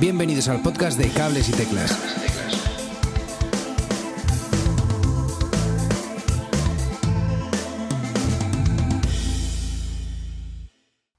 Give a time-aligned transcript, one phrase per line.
[0.00, 1.92] Bienvenidos al podcast de Cables y Teclas.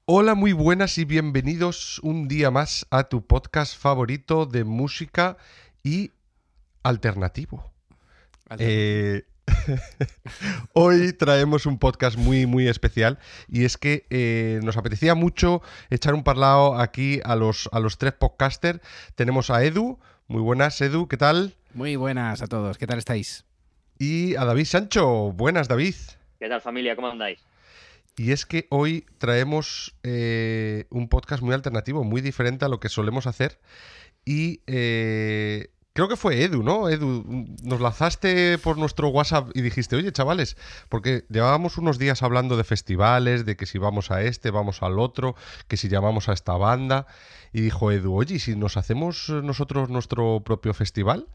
[0.04, 5.38] Hola, muy buenas y bienvenidos un día más a tu podcast favorito de música
[5.82, 6.12] y
[6.82, 7.72] alternativo.
[8.58, 9.24] Eh,
[10.72, 13.18] Hoy traemos un podcast muy, muy especial
[13.48, 17.98] y es que eh, nos apetecía mucho echar un parlado aquí a los, a los
[17.98, 18.80] tres podcasters.
[19.14, 21.54] Tenemos a Edu, muy buenas Edu, ¿qué tal?
[21.74, 23.44] Muy buenas a todos, ¿qué tal estáis?
[23.98, 25.94] Y a David Sancho, buenas David.
[26.38, 26.96] ¿Qué tal familia?
[26.96, 27.40] ¿Cómo andáis?
[28.18, 32.88] Y es que hoy traemos eh, un podcast muy alternativo, muy diferente a lo que
[32.88, 33.58] solemos hacer.
[34.24, 36.88] Y eh, creo que fue Edu, ¿no?
[36.88, 37.24] Edu,
[37.64, 40.56] nos lanzaste por nuestro WhatsApp y dijiste, oye, chavales,
[40.88, 44.98] porque llevábamos unos días hablando de festivales, de que si vamos a este, vamos al
[45.00, 45.34] otro,
[45.66, 47.06] que si llamamos a esta banda.
[47.52, 51.26] Y dijo Edu, oye, ¿y si nos hacemos nosotros nuestro propio festival?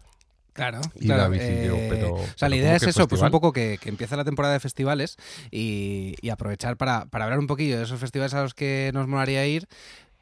[0.54, 3.08] Claro, Y claro, David y yo, eh, pero- o sea, la idea ¿cómo es eso,
[3.08, 5.16] pues un poco que, que empieza la temporada de festivales
[5.50, 9.08] y, y aprovechar para, para hablar un poquillo de esos festivales a los que nos
[9.08, 9.68] molaría ir,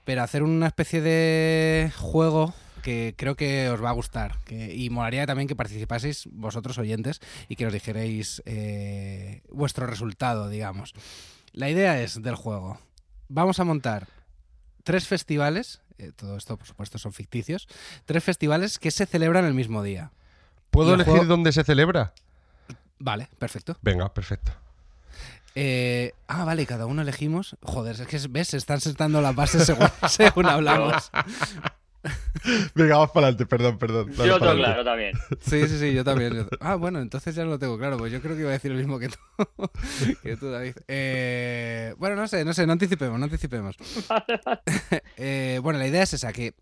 [0.05, 4.37] pero hacer una especie de juego que creo que os va a gustar.
[4.45, 10.49] Que, y molaría también que participaseis vosotros oyentes y que nos dijerais eh, vuestro resultado,
[10.49, 10.93] digamos.
[11.53, 12.79] La idea es del juego.
[13.27, 14.07] Vamos a montar
[14.83, 17.67] tres festivales, eh, todo esto por supuesto son ficticios,
[18.05, 20.11] tres festivales que se celebran el mismo día.
[20.71, 22.13] ¿Puedo el elegir juego- dónde se celebra?
[22.99, 23.77] Vale, perfecto.
[23.81, 24.51] Venga, perfecto.
[25.55, 27.57] Eh, ah, vale, cada uno elegimos.
[27.63, 31.09] Joder, es que ves, se están sentando las bases según, según hablamos.
[32.75, 34.11] Venga, vamos para adelante, perdón, perdón.
[34.15, 35.13] dale Yo tengo claro también.
[35.41, 36.33] Sí, sí, sí, yo también.
[36.35, 38.53] yo- Ah, bueno, entonces ya no lo tengo claro, pues yo creo que iba a
[38.53, 39.17] decir lo mismo que tú,
[40.23, 40.75] que tú David.
[40.87, 43.75] Eh, bueno, no sé, no sé, no anticipemos, no anticipemos.
[45.17, 46.53] Eh, bueno, la idea es esa, que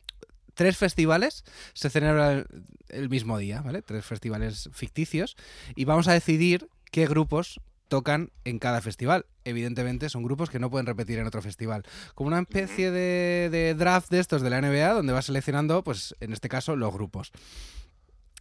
[0.56, 3.82] tres festivales se celebran el, el mismo día, ¿vale?
[3.82, 5.36] Tres festivales ficticios
[5.76, 9.26] y vamos a decidir qué grupos tocan en cada festival.
[9.44, 11.84] Evidentemente son grupos que no pueden repetir en otro festival.
[12.16, 16.16] Como una especie de, de draft de estos de la NBA donde vas seleccionando, pues
[16.20, 17.32] en este caso, los grupos.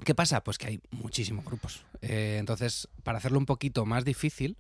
[0.05, 0.43] ¿Qué pasa?
[0.43, 1.85] Pues que hay muchísimos grupos.
[2.03, 4.59] Eh, entonces, para hacerlo un poquito más difícil,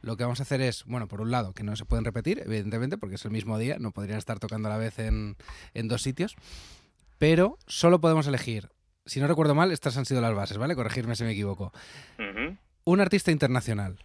[0.00, 2.42] lo que vamos a hacer es, bueno, por un lado, que no se pueden repetir,
[2.44, 5.36] evidentemente, porque es el mismo día, no podrían estar tocando a la vez en,
[5.74, 6.34] en dos sitios,
[7.18, 8.70] pero solo podemos elegir,
[9.06, 10.74] si no recuerdo mal, estas han sido las bases, ¿vale?
[10.74, 11.72] Corregirme si me equivoco.
[12.84, 13.98] Un artista internacional,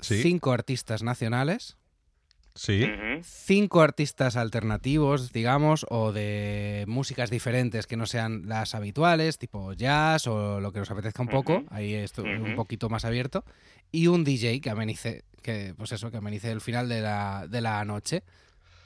[0.00, 1.76] Sí, cinco artistas nacionales,
[2.54, 2.86] sí.
[3.22, 10.26] cinco artistas alternativos, digamos, o de músicas diferentes que no sean las habituales, tipo jazz
[10.26, 13.44] o lo que nos apetezca un poco, ahí esto un poquito más abierto,
[13.92, 17.60] y un DJ que amenice, que pues eso, que amenice el final de la, de
[17.60, 18.22] la noche.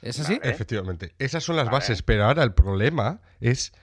[0.01, 0.37] ¿Es así?
[0.37, 0.51] Vale.
[0.51, 1.13] Efectivamente.
[1.17, 1.77] Esas son las Vale.
[1.77, 3.73] bases, pero ahora el problema es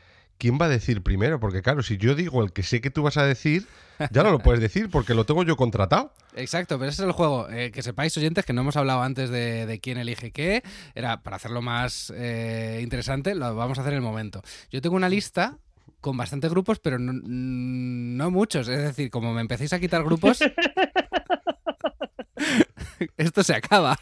[0.43, 3.05] quién va a decir primero, porque claro, si yo digo el que sé que tú
[3.05, 3.65] vas a decir,
[4.11, 6.13] ya no lo puedes decir porque lo tengo yo contratado.
[6.35, 7.49] Exacto, pero ese es el juego.
[7.49, 10.65] Eh, que sepáis, oyentes, que no hemos hablado antes de, quién elige qué.
[10.97, 14.43] Era para hacerlo más eh, interesante, lo vamos a hacer en el momento.
[14.69, 15.59] Yo tengo una lista
[16.01, 18.67] con bastantes grupos, pero no, no muchos.
[18.67, 20.41] Es decir, como me empecéis a quitar grupos,
[23.17, 23.97] esto se acaba.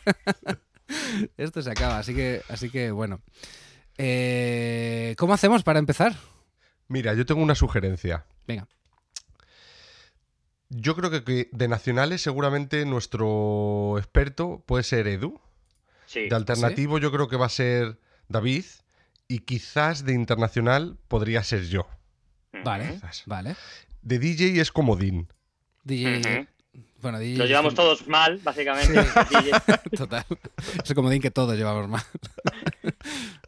[1.37, 1.99] esto se acaba.
[1.99, 3.21] Así que, así que bueno.
[4.03, 6.17] Eh, ¿Cómo hacemos para empezar?
[6.89, 8.25] Mira, yo tengo una sugerencia.
[8.47, 8.67] Venga.
[10.71, 15.39] Yo creo que, de nacionales seguramente nuestro experto puede ser Edu.
[16.07, 16.31] Sí.
[16.31, 18.65] De alternativo yo creo que va a ser David.
[19.29, 21.87] Y quizás de internacional podría ser yo.
[22.65, 23.25] Vale, Quizás.
[23.27, 23.55] vale.
[24.01, 25.29] De DJ es comodín.
[25.85, 26.49] DJ.
[27.03, 27.39] Bueno, DJ.
[27.39, 28.95] Lo llevamos todos mal, básicamente.
[29.31, 29.51] DJ.
[29.97, 30.25] Total.
[30.83, 32.03] Es el comodín que todos llevamos mal.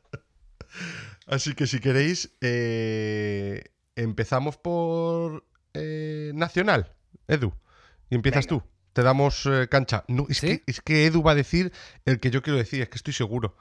[1.26, 3.64] Así que si queréis, eh,
[3.96, 5.44] empezamos por
[5.74, 6.92] eh, Nacional,
[7.28, 7.52] Edu.
[8.10, 8.62] Y empiezas Venga.
[8.62, 8.68] tú.
[8.92, 10.04] Te damos eh, cancha.
[10.08, 10.46] No, es, ¿Sí?
[10.46, 11.72] que, es que Edu va a decir
[12.04, 13.56] el que yo quiero decir, es que estoy seguro.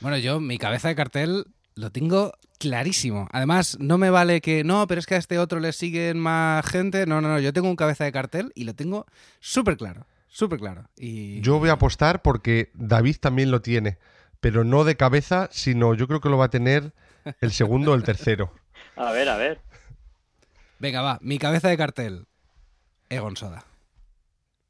[0.00, 3.28] Bueno, yo mi cabeza de cartel lo tengo clarísimo.
[3.32, 6.64] Además, no me vale que no, pero es que a este otro le siguen más
[6.66, 7.06] gente.
[7.06, 7.40] No, no, no.
[7.40, 9.06] Yo tengo un cabeza de cartel y lo tengo
[9.40, 10.06] súper claro.
[10.28, 10.88] Súper claro.
[10.96, 13.98] Y Yo voy a apostar porque David también lo tiene,
[14.42, 16.92] pero no de cabeza, sino yo creo que lo va a tener
[17.40, 18.52] el segundo o el tercero.
[18.96, 19.60] A ver, a ver.
[20.80, 21.18] Venga, va.
[21.22, 22.26] Mi cabeza de cartel.
[23.08, 23.64] Egon Soda.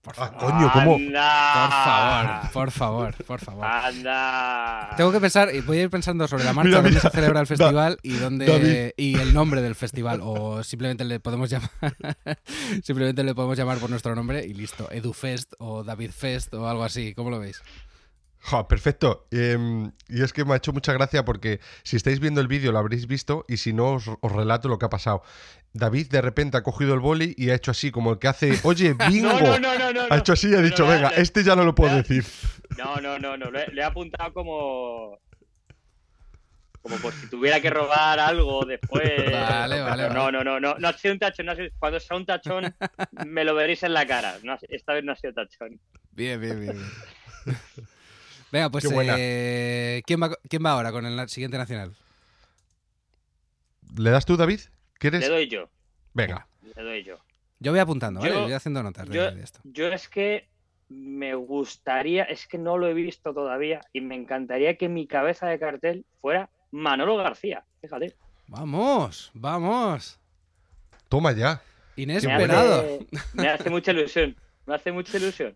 [0.02, 0.38] Por Ah, favor.
[0.52, 0.94] coño, ¿cómo?
[0.96, 2.50] Anda.
[2.52, 3.64] Por favor, por favor, por favor.
[3.66, 4.90] Anda.
[4.96, 7.40] Tengo que pensar, y voy a ir pensando sobre la marcha Mira, dónde se celebra
[7.40, 8.90] el Da- festival y dónde David.
[8.96, 10.20] y el nombre del festival.
[10.22, 11.70] O simplemente le podemos llamar
[12.82, 14.88] simplemente le podemos llamar por nuestro nombre y listo.
[14.90, 17.14] EduFest o David Fest o algo así.
[17.14, 17.62] ¿Cómo lo veis?
[18.44, 19.29] Ja, perfecto.
[19.31, 22.73] Em, y es que me ha hecho mucha gracia porque si estáis viendo el vídeo
[22.73, 25.23] lo habréis visto y si no os, os relato lo que ha pasado.
[25.75, 28.59] David de repente ha cogido el boli y ha hecho así como el que hace,
[28.65, 29.29] oye, bingo.
[29.33, 30.06] No, no, no, no, no.
[30.11, 32.25] ha hecho así y ha no, dicho, no, venga, este ya no lo puedo decir.
[32.77, 33.50] No, no, no, no.
[33.50, 35.19] Le, le he apuntado como.
[36.83, 39.09] Como por si tuviera que robar algo después.
[39.31, 40.75] Vale, vale, No, no, no, no.
[40.81, 41.47] No ha sido un tachón.
[41.47, 42.75] No ha sido- Cuando sea un tachón,
[43.25, 44.35] me lo veréis en la cara.
[44.69, 45.79] Esta vez no ha sido tachón.
[46.11, 46.77] Bien, bien, bien.
[47.44, 47.56] bien.
[48.52, 49.14] Venga, pues Qué buena.
[49.19, 51.94] eh, ¿quién, va, ¿quién va ahora con el siguiente nacional?
[53.96, 54.60] ¿Le das tú, David?
[54.99, 55.20] ¿Quieres?
[55.22, 55.69] Le doy yo.
[56.14, 56.46] Venga.
[56.76, 57.16] Le doy yo.
[57.58, 58.32] Yo voy apuntando, ¿vale?
[58.32, 59.60] Yo- voy haciendo notas de, yo- de esto.
[59.64, 60.49] Yo es que
[60.88, 65.46] me gustaría, es que no lo he visto todavía y me encantaría que mi cabeza
[65.46, 67.64] de cartel fuera Manolo García.
[67.81, 68.14] Fíjate.
[68.48, 70.19] Vamos, vamos.
[71.08, 71.62] Toma ya.
[71.96, 72.81] Me Inesperado.
[72.81, 74.37] hace, me hace mucha ilusión.
[74.66, 75.55] Me hace mucha ilusión.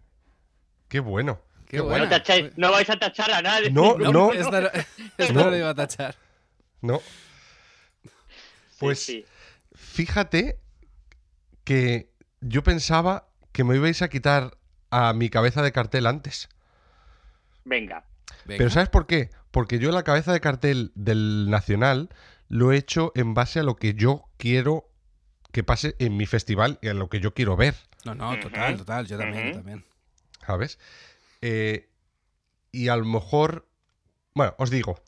[0.89, 1.41] Qué bueno.
[1.69, 2.05] Qué buena.
[2.05, 3.71] No, tacháis- no vais a tachar a nadie.
[3.71, 4.33] No, No, no.
[4.33, 4.69] esta no,
[5.19, 5.45] esta No.
[5.45, 6.15] no lo iba a tachar.
[6.81, 7.01] No.
[8.79, 9.25] Pues sí.
[9.75, 10.59] fíjate
[11.65, 12.11] que
[12.41, 14.57] yo pensaba que me ibais a quitar
[14.91, 16.49] a mi cabeza de cartel antes.
[17.65, 18.05] Venga.
[18.45, 18.59] Venga.
[18.59, 19.31] Pero ¿sabes por qué?
[19.51, 22.11] Porque yo la cabeza de cartel del Nacional
[22.49, 24.89] lo he hecho en base a lo que yo quiero
[25.53, 27.75] que pase en mi festival y a lo que yo quiero ver,
[28.05, 29.07] No, no, total, total.
[29.07, 29.85] Yo también, yo también.
[30.47, 30.79] ¿sabes?
[31.49, 31.89] Eh,
[32.73, 33.69] y a lo mejor,
[34.35, 35.01] bueno, os digo,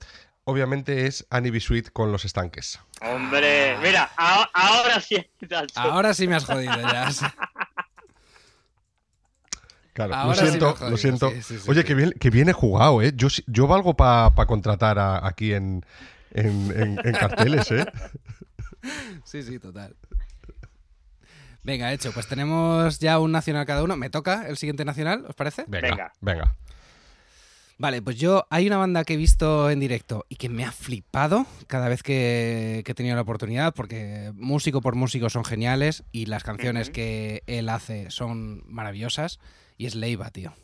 [0.44, 1.58] obviamente es Annie B.
[1.58, 2.78] Sweet con los estanques.
[3.02, 5.16] Hombre, mira, a- ahora sí.
[5.74, 7.08] Ahora sí me has jodido ya.
[9.92, 11.30] Claro, Ahora lo siento, jodido, lo siento.
[11.32, 11.86] sí, sí, sí, Oye, sí.
[11.88, 13.10] que bien, que bien he jugado, ¿eh?
[13.16, 15.84] Yo, yo valgo para contratar a- aquí en,
[16.30, 17.84] en- en- en carteles, ¿eh?
[19.24, 19.96] Sí, sí, total.
[21.68, 22.12] Venga, hecho.
[22.12, 23.94] Pues tenemos ya un nacional cada uno.
[23.96, 25.64] Me toca el siguiente nacional, ¿os parece?
[25.68, 26.12] Venga, venga.
[26.22, 26.56] Venga.
[27.76, 30.72] Vale, pues yo hay una banda que he visto en directo y que me ha
[30.72, 36.02] flipado cada vez que, que he tenido la oportunidad, porque músico por músico son geniales
[36.10, 39.38] y las canciones que él hace son maravillosas.
[39.76, 40.54] Y es Leiva, tío.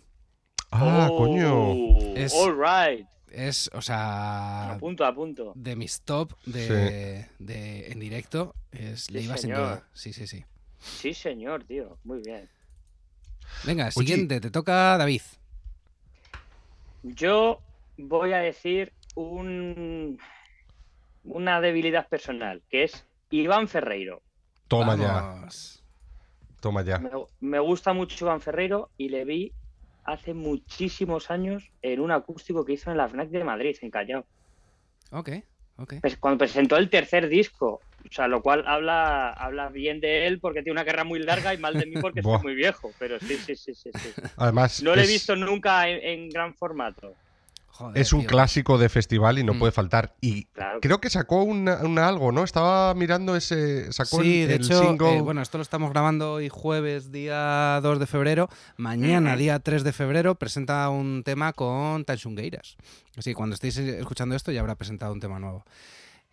[0.72, 2.16] Ah, Oh, coño.
[2.16, 3.06] Es- All right.
[3.30, 5.52] Es, o sea, A punto, a punto.
[5.56, 9.84] de mis top de, de- en directo es Sí, Leiva sin duda.
[9.92, 10.44] Sí, sí, sí.
[10.84, 11.98] Sí, señor, tío.
[12.04, 12.48] Muy bien.
[13.64, 15.22] Venga, siguiente, te toca David.
[17.02, 17.60] Yo
[17.96, 20.18] voy a decir un,
[21.24, 24.22] una debilidad personal, que es Iván Ferreiro.
[24.68, 25.46] Toma ya,
[26.60, 26.98] toma ya.
[26.98, 27.10] Me,
[27.40, 29.52] me gusta mucho Iván Ferreiro y le vi
[30.04, 34.26] hace muchísimos años en un acústico que hizo en la FNAC de Madrid, en Callao.
[35.10, 35.30] Ok,
[35.76, 35.94] ok.
[36.00, 40.38] Pues cuando presentó el tercer disco, o sea, lo cual habla, habla bien de él
[40.40, 43.18] porque tiene una carrera muy larga y mal de mí porque soy muy viejo, pero
[43.20, 43.90] sí, sí, sí, sí.
[43.92, 44.08] sí.
[44.36, 47.16] Además, No lo he es, visto nunca en, en gran formato.
[47.66, 48.28] Joder, es un tío.
[48.28, 49.58] clásico de festival y no Mm.
[49.58, 50.14] puede faltar.
[50.20, 50.78] Y Claro.
[50.80, 51.74] creo que sacó una
[52.06, 52.44] algo, ¿no?
[52.44, 53.92] Estaba mirando ese.
[53.92, 55.16] Sacó Sí, el, de el hecho, single.
[55.16, 58.48] eh, bueno, esto lo estamos grabando hoy jueves, día 2 de febrero.
[58.76, 59.38] Mañana, Ujú.
[59.40, 62.76] día 3 de febrero, presenta un tema con Tanchungueiras.
[63.16, 65.64] Así que cuando estéis eh, escuchando esto ya habrá presentado un tema nuevo.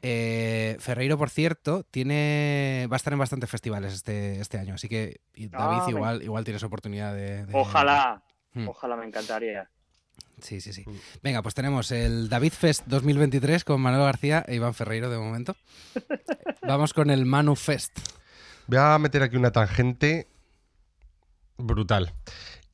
[0.04, 4.90] Eh, Ferreiro, por cierto, tiene va a estar en bastantes festivales este, este año, así
[4.90, 7.46] que David Ah, me- igual, igual tienes oportunidad de...
[7.46, 8.68] de- Ojalá, Mm.
[8.68, 9.70] ojalá me encantaría.
[10.42, 10.84] Sí, sí, sí.
[10.88, 10.96] Mm.
[11.24, 15.56] Venga, pues tenemos el David Fest 2023 con Manuel García e Iván Ferreiro de momento.
[16.68, 17.98] Vamos con el Manu Fest.
[18.68, 20.28] Voy a meter aquí una tangente
[21.58, 22.14] brutal.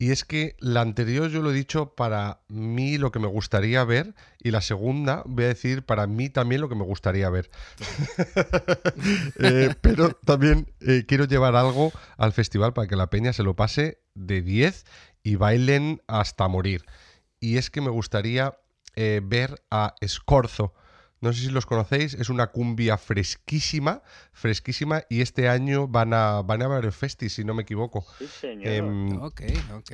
[0.00, 3.82] Y es que la anterior yo lo he dicho para mí lo que me gustaría
[3.82, 7.50] ver y la segunda voy a decir para mí también lo que me gustaría ver.
[9.40, 13.54] Eh, pero también eh, quiero llevar algo al festival para que la peña se lo
[13.54, 14.84] pase de 10
[15.22, 16.84] y bailen hasta morir.
[17.40, 18.58] Y es que me gustaría
[18.96, 20.74] eh, ver a Escorzo.
[21.20, 26.42] No sé si los conocéis, es una cumbia fresquísima, fresquísima, y este año van a,
[26.42, 28.04] van a varios festis, si no me equivoco.
[28.18, 28.66] Sí, señor.
[28.72, 29.42] Em, Ok,
[29.74, 29.92] ok.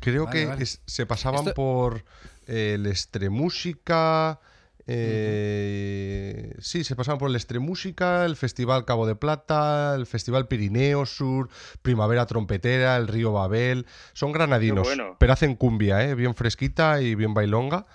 [0.00, 0.62] creo vale, que vale.
[0.62, 2.04] es- se pasaban Esto- por
[2.46, 4.40] eh, el Estremúsica.
[4.86, 11.06] eh, Sí, se pasaban por el Estremúsica, el Festival Cabo de Plata, el Festival Pirineo
[11.06, 11.48] Sur,
[11.82, 13.86] Primavera Trompetera, el Río Babel.
[14.14, 15.16] Son granadinos, bueno.
[15.18, 16.14] pero hacen cumbia, ¿eh?
[16.14, 17.86] bien fresquita y bien bailonga.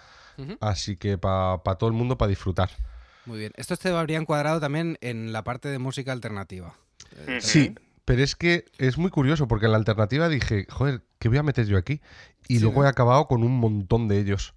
[0.60, 2.70] Así que para todo el mundo, para disfrutar.
[3.26, 3.52] Muy bien.
[3.56, 6.76] Estos te habrían cuadrado también en la parte de música alternativa.
[7.40, 7.74] Sí,
[8.06, 11.44] pero es que es muy curioso porque en la alternativa dije, joder, ¿qué voy a
[11.44, 12.02] meter yo aquí?
[12.48, 12.88] Y Sí, luego ¿no?
[12.88, 14.54] he acabado con un montón de ellos.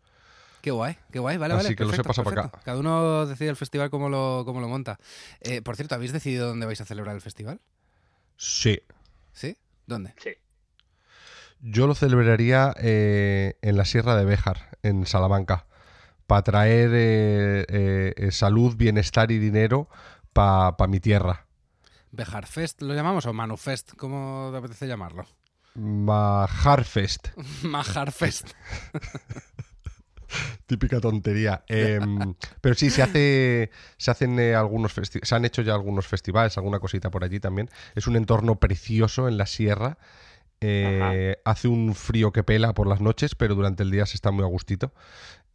[0.61, 1.37] Qué guay, qué guay.
[1.38, 1.76] Vale, Así vale.
[1.76, 2.56] que lo sé perfecto, pasar para perfecto.
[2.58, 2.64] acá.
[2.64, 4.99] Cada uno decide el festival cómo lo, cómo lo monta.
[5.40, 7.61] Eh, por cierto, ¿habéis decidido dónde vais a celebrar el festival?
[8.37, 8.80] Sí.
[9.32, 9.56] ¿Sí?
[9.87, 10.12] ¿Dónde?
[10.23, 10.30] Sí.
[11.61, 15.66] yo lo celebraría eh, en la Sierra de Béjar, en Salamanca,
[16.28, 19.88] para traer eh, eh, eh, salud, bienestar y dinero
[20.35, 21.47] para mi tierra.
[22.12, 23.94] ¿Bejarfest lo llamamos o Manufest?
[23.97, 25.25] ¿Cómo te apetece llamarlo?
[25.75, 27.28] Majarfest.
[27.62, 28.50] Majarfest.
[30.66, 31.64] Típica tontería.
[31.66, 33.70] Em, pero sí, se hace.
[33.97, 37.70] Se hacen eh, algunos Se han hecho ya algunos festivales, alguna cosita por allí también.
[37.94, 39.97] Es un entorno precioso en la sierra.
[40.61, 44.30] Eh, hace un frío que pela por las noches, pero durante el día se está
[44.30, 44.92] muy a gustito.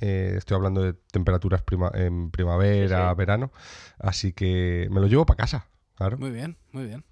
[0.06, 3.16] Eh, estoy hablando de temperaturas prima- en primavera, Sí, sí.
[3.18, 3.54] verano.
[4.00, 5.70] Así que me lo llevo para casa.
[5.96, 6.18] Claro.
[6.18, 7.06] Muy bien, muy bien.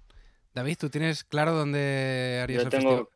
[0.54, 3.08] David, ¿tú tienes claro dónde harías Yo el tengo festival?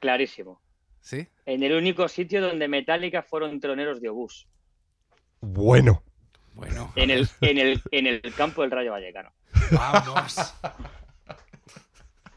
[0.00, 0.60] clarísimo.
[1.00, 1.28] ¿Sí?
[1.46, 4.48] En el único sitio donde Metallica fueron troneros de obús.
[5.40, 6.02] Bueno.
[6.54, 9.32] Bueno, En el, en el, en el campo del Rayo Vallecano.
[9.70, 10.54] vamos.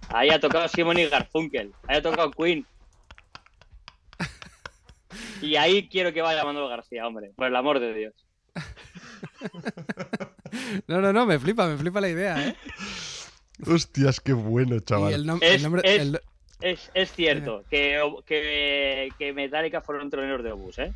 [0.10, 1.74] Ahí ha tocado Simon y Garfunkel.
[1.88, 2.66] Ahí ha tocado Queen.
[5.44, 7.32] Y ahí quiero que vaya Manuel García, hombre.
[7.36, 8.14] Por el amor de Dios.
[10.88, 12.56] No, no, no, me flipa, me flipa la idea, ¿eh?
[13.66, 15.12] Hostias, qué bueno, chaval.
[15.12, 15.82] Y el, nom- Es- el nombre...
[15.84, 16.22] es- el-
[16.62, 20.94] Es, es cierto que, que, que Metallica fueron troneros de obús, ¿eh?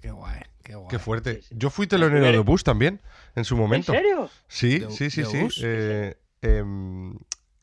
[0.00, 0.88] Qué guay, qué guay.
[0.88, 1.34] Qué fuerte.
[1.36, 1.54] Sí, sí.
[1.58, 3.00] Yo fui telonero de bus también,
[3.34, 3.92] en su ¿En momento.
[3.92, 4.30] serio?
[4.48, 5.60] Sí, ¿De- sí, sí, de sí.
[5.64, 7.18] Eh, em,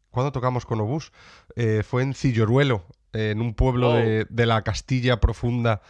[0.10, 1.12] ¿Cuándo tocamos con Obús?
[1.56, 3.96] Eh, fue en Cilloruelo, en un pueblo Oh.
[3.96, 5.82] de, de la Castilla profunda,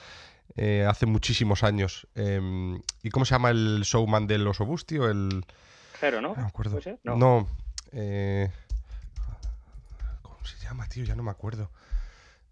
[0.58, 2.08] eh, hace muchísimos años.
[2.16, 5.10] Em, ¿Y cómo se llama el showman de los Obús, tío?
[5.10, 5.46] El...
[6.00, 6.30] Jero, ¿no?
[6.36, 6.80] No me acuerdo.
[7.04, 7.16] No.
[7.16, 7.48] No.
[7.92, 8.50] eh,
[10.22, 11.04] ¿Cómo se llama, tío?
[11.06, 11.70] Ya no me acuerdo.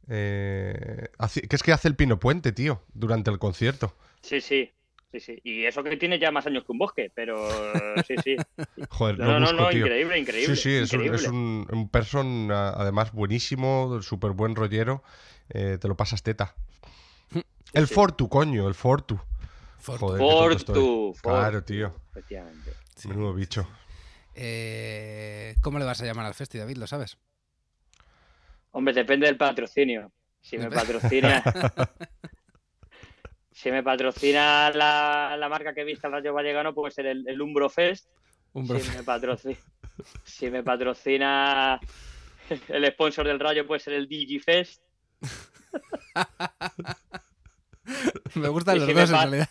[0.07, 1.07] Eh,
[1.49, 3.95] que es que hace el Pino Puente, tío, durante el concierto.
[4.21, 4.71] Sí, sí.
[5.11, 5.39] Sí, sí.
[5.43, 7.35] Y eso que tiene ya más años que un bosque, pero
[8.07, 8.35] sí, sí.
[8.89, 9.79] Joder, No, lo no, no, busco, no, tío.
[9.85, 10.55] increíble, increíble.
[10.55, 15.03] Sí, sí, es un, es un, un person además buenísimo, súper buen rollero.
[15.49, 16.55] eh, te lo pasas teta.
[17.73, 17.93] El sí.
[17.93, 19.19] Fortu, coño, el Fortu.
[19.79, 20.05] Fortu.
[20.07, 20.59] Joder.
[20.59, 21.95] Fortu, Claro, tío.
[22.11, 22.73] Efectivamente.
[22.95, 23.07] Sí.
[23.07, 23.67] Menudo bicho.
[24.35, 26.77] Eh, ¿Cómo le vas a llamar al festi, David?
[26.77, 27.17] ¿Lo sabes?
[28.71, 30.11] Hombre, depende del patrocinio.
[30.41, 31.43] Si me patrocina.
[33.51, 37.41] si me patrocina la, la marca que vista el Rayo Vallecano, puede ser el, el
[37.41, 38.09] Umbro Fest.
[38.53, 39.57] Si me, patrocina,
[40.23, 41.79] si me patrocina
[42.69, 44.81] el sponsor del Rayo, puede ser el DigiFest.
[48.35, 49.49] Me gustan los si dos, en realidad.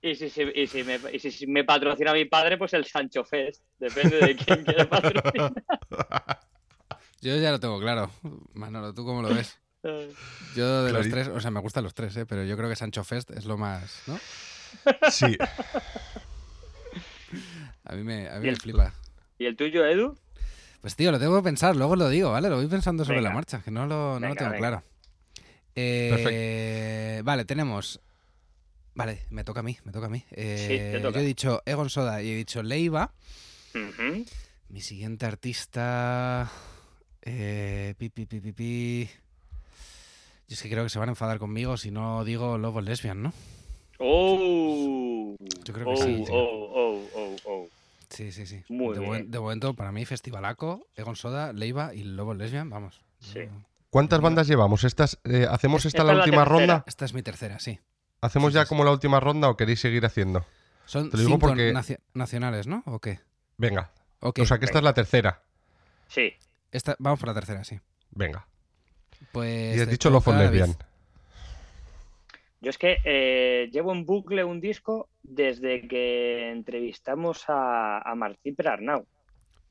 [0.00, 3.24] Y si, si- y si me, y si- me patrocina mi padre, pues el Sancho
[3.24, 3.64] Fest.
[3.78, 5.52] Depende de quién quiere patrocinar.
[7.22, 8.10] Yo ya lo tengo claro.
[8.52, 9.58] Manolo, ¿tú cómo lo ves?
[10.56, 12.26] Yo de los tres, o sea, me gustan los tres, ¿eh?
[12.26, 14.18] pero yo creo que Sancho Fest es lo más, ¿no?
[15.10, 15.36] Sí,
[17.84, 18.94] A mí me, a mí Y me el- flipa.
[19.38, 20.16] ¿Y el tuyo, Edu?
[20.80, 22.48] Pues tío, lo tengo que pensar, luego lo digo, ¿vale?
[22.48, 23.30] Lo voy pensando sobre Venga.
[23.30, 24.58] la marcha, que no lo, no lo tengo venga.
[24.58, 24.82] claro.
[25.74, 28.00] Eh, vale, tenemos.
[28.94, 30.24] Vale, me toca a mí, me toca a mí.
[30.30, 31.14] Eh, te toca.
[31.18, 33.12] Yo he dicho Egon Soda y he dicho Leiva.
[34.68, 36.50] Mi siguiente artista.
[37.22, 39.10] Eh, pi, pi, pi, pi, pi.
[40.48, 43.22] Yo es que creo que se van a enfadar conmigo si no digo Lobo Lesbian,
[43.22, 43.32] ¿no?
[43.98, 45.34] Oh.
[45.64, 46.24] Yo creo que oh, sí.
[46.30, 47.68] Oh, oh, oh, oh.
[48.10, 48.62] Sí, sí, sí.
[48.68, 49.08] Muy de, bien.
[49.10, 53.00] buen- de momento, para mí, Festivalaco, Egon Soda, Leiva y Lobo Lesbian, vamos.
[53.18, 53.40] Sí.
[53.90, 54.84] ¿Cuántas bandas llevamos?
[54.84, 56.58] ¿Estas, eh, ¿Hacemos esta Esta la última tercera.
[56.58, 56.84] ronda?
[56.86, 57.78] Esta es mi tercera, sí.
[58.20, 58.68] ¿Hacemos Sí, ya sí, sí.
[58.68, 60.44] como la última ronda o queréis seguir haciendo?
[60.86, 62.82] Son Te lo digo cinco porque- nacio- nacionales, ¿no?
[62.86, 63.20] ¿O qué?
[63.56, 63.90] Venga.
[64.20, 65.42] Ok, O sea que esta es la tercera.
[66.08, 66.32] Sí.
[66.72, 67.78] esta- vamos por la tercera, sí.
[68.10, 68.46] Venga.
[69.32, 70.34] Pues Y has dicho Love for.
[70.36, 70.76] Lesbian.
[72.60, 78.54] Yo es que eh, llevo en bucle un disco desde que entrevistamos a, a Martín
[78.54, 79.06] Perarnau.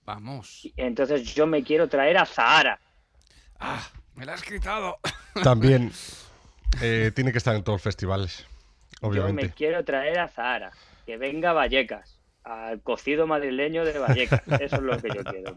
[0.06, 0.70] Vamos.
[0.78, 2.80] Entonces yo me quiero traer a Zahara.
[3.60, 3.88] ¡Ah!
[4.16, 5.00] ¡Me la has gritado!
[5.44, 5.92] También
[6.82, 8.46] eh, tiene que estar en todos los festivales.
[9.02, 9.44] Yo Obviamente.
[9.44, 10.72] me quiero traer a Zahara.
[11.06, 12.20] Que venga a Vallecas.
[12.44, 14.42] Al cocido madrileño de Vallecas.
[14.60, 15.56] Eso es lo que yo quiero.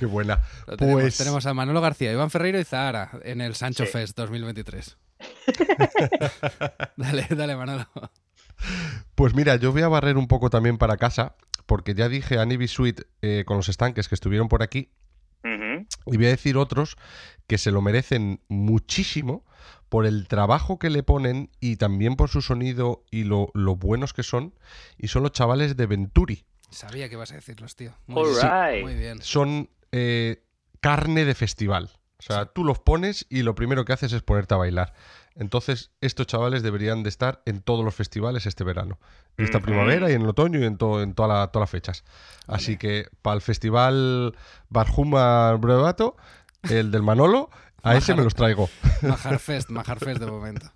[0.00, 0.40] Qué buena.
[0.66, 3.92] Lo tenemos, Pues tenemos a Manolo García, Iván Ferreiro y Zahara en el Sancho Sí.
[3.92, 4.96] Fest 2023.
[6.96, 7.86] dale, dale, Manolo.
[9.14, 11.34] Pues mira, yo voy a barrer un poco también para casa,
[11.66, 14.90] porque ya dije a Nibi Sweet eh, con los estanques que estuvieron por aquí,
[16.06, 16.96] y voy a decir otros
[17.46, 19.44] que se lo merecen muchísimo
[19.90, 24.12] por el trabajo que le ponen y también por su sonido y lo, lo buenos
[24.14, 24.54] que son,
[24.96, 26.44] y son los chavales de Venturi.
[26.70, 27.92] Sabía que ibas a decirlos, tío.
[28.06, 28.46] Muy All bien.
[28.74, 28.82] right.
[28.84, 29.20] Muy bien.
[29.22, 30.42] Son eh,
[30.80, 31.90] carne de festival.
[32.18, 34.92] O sea, tú los pones y lo primero que haces es ponerte a bailar.
[35.36, 38.98] Entonces, estos chavales deberían de estar en todos los festivales este verano.
[39.38, 42.04] Esta primavera y en el otoño y en toda la- todas las fechas.
[42.46, 44.36] Así que para el festival
[44.68, 46.16] Barjuma Brevato,
[46.68, 47.48] el del Manolo,
[47.82, 48.68] a ese me los traigo.
[49.02, 50.66] Majarfest, Majarfest de momento.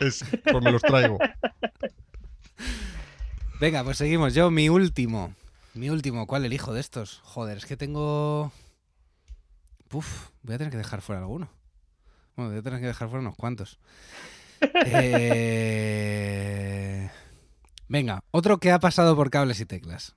[0.00, 1.18] Es- pues me los traigo.
[3.60, 4.32] Venga, pues seguimos.
[4.34, 5.34] Yo, mi último.
[5.74, 7.20] Mi último, ¿cuál elijo de estos?
[7.24, 8.50] Joder, es que tengo.
[9.88, 11.48] Puf, voy a tener que dejar fuera alguno.
[12.36, 13.78] Bueno, voy a tener que dejar fuera unos cuantos.
[16.20, 17.08] Eh,
[17.86, 20.16] Venga, otro que ha pasado por cables y teclas.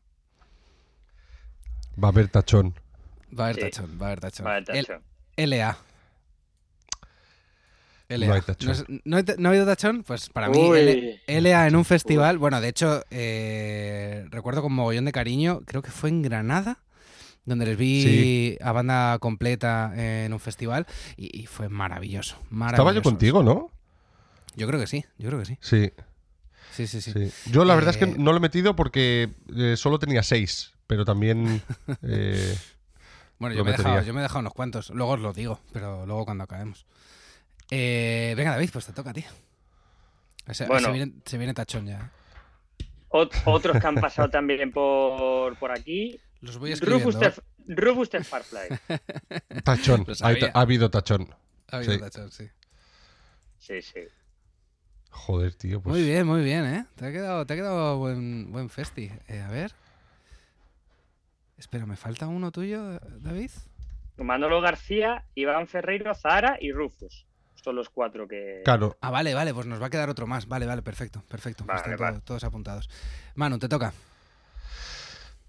[2.03, 2.73] Va a haber tachón.
[3.37, 3.61] Va a haber Sí.
[3.69, 4.45] tachón, va a haber tachón.
[4.45, 5.01] Vale, El- tacho.
[5.37, 5.77] LA.
[8.17, 8.27] LA.
[8.27, 9.01] No hay tachón.
[9.05, 10.03] ¿no hay ta- ¿no ha habido tachón?
[10.03, 10.69] Pues para mí.
[10.69, 12.37] L- LA en un festival.
[12.37, 16.79] Bueno, de hecho, eh, recuerdo con mogollón de cariño, creo que fue en Granada,
[17.45, 18.57] donde les vi Sí.
[18.61, 20.85] a banda completa en un festival
[21.17, 22.37] y, y fue maravilloso,
[22.67, 23.71] Estaba yo contigo, ¿no?
[24.55, 25.57] Yo creo que sí, yo creo que sí.
[25.61, 25.91] Sí,
[26.73, 27.11] Sí, sí, sí.
[27.11, 27.51] sí.
[27.51, 30.71] Yo la verdad es Eh, que no lo he metido porque eh, solo tenía seis,
[30.87, 31.61] pero también...
[32.03, 32.55] eh,
[33.39, 34.89] Bueno, yo me, he dejado, yo me he dejado unos cuantos.
[34.91, 36.85] Luego os lo digo, pero luego cuando acabemos.
[37.71, 39.25] Eh, venga, David, pues te toca a ti.
[40.51, 40.87] Se, Bueno.
[40.87, 42.11] se viene, se viene tachón ya.
[43.09, 46.19] Ot- otros que han pasado también por, por aquí.
[46.41, 46.75] Los voy.
[46.75, 47.33] Rufus the,
[47.67, 48.67] Rufus the Farfly.
[49.63, 50.05] tachón.
[50.21, 51.33] Ha habido tachón.
[51.69, 51.99] Ha habido sí.
[51.99, 52.49] tachón, sí.
[53.59, 54.01] Sí, sí.
[55.11, 55.81] Joder, tío.
[55.81, 55.95] Pues...
[55.95, 56.85] Muy bien, muy bien, ¿eh?
[56.95, 59.11] Te ha quedado, te ha quedado buen, buen festi.
[59.27, 59.71] Eh, a ver.
[61.57, 63.51] Espera, ¿me falta uno tuyo, David?
[64.17, 67.27] Manolo García, Iván Ferreiro, Zara y Rufus.
[67.63, 68.61] Son los cuatro que.
[68.65, 70.47] Claro, Ah, vale, vale, pues nos va a quedar otro más.
[70.47, 71.63] Vale, vale, perfecto, perfecto.
[71.65, 72.21] Vale, Están vale.
[72.21, 72.89] todos apuntados.
[73.35, 73.93] Manu, te toca.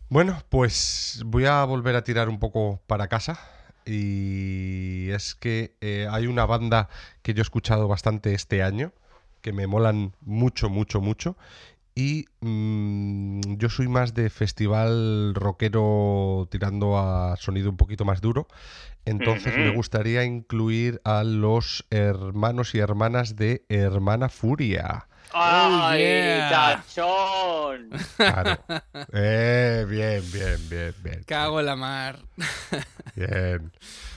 [0.08, 3.38] Bueno, pues voy a volver a tirar un poco para casa.
[3.86, 6.88] Y es que eh, hay una banda
[7.22, 8.92] que yo he escuchado bastante este año,
[9.40, 11.36] que me molan mucho, mucho, mucho.
[11.94, 18.48] Y mm, yo soy más de festival rockero tirando a sonido un poquito más duro.
[19.04, 25.08] Entonces me gustaría incluir a los hermanos y hermanas de Hermana Furia.
[25.34, 26.82] ¡Ay, yeah.
[26.86, 27.90] tachón!
[28.16, 28.58] Claro.
[29.12, 31.24] Eh, bien, bien, bien, bien.
[31.24, 32.18] Cago en la mar.
[33.16, 33.72] Bien.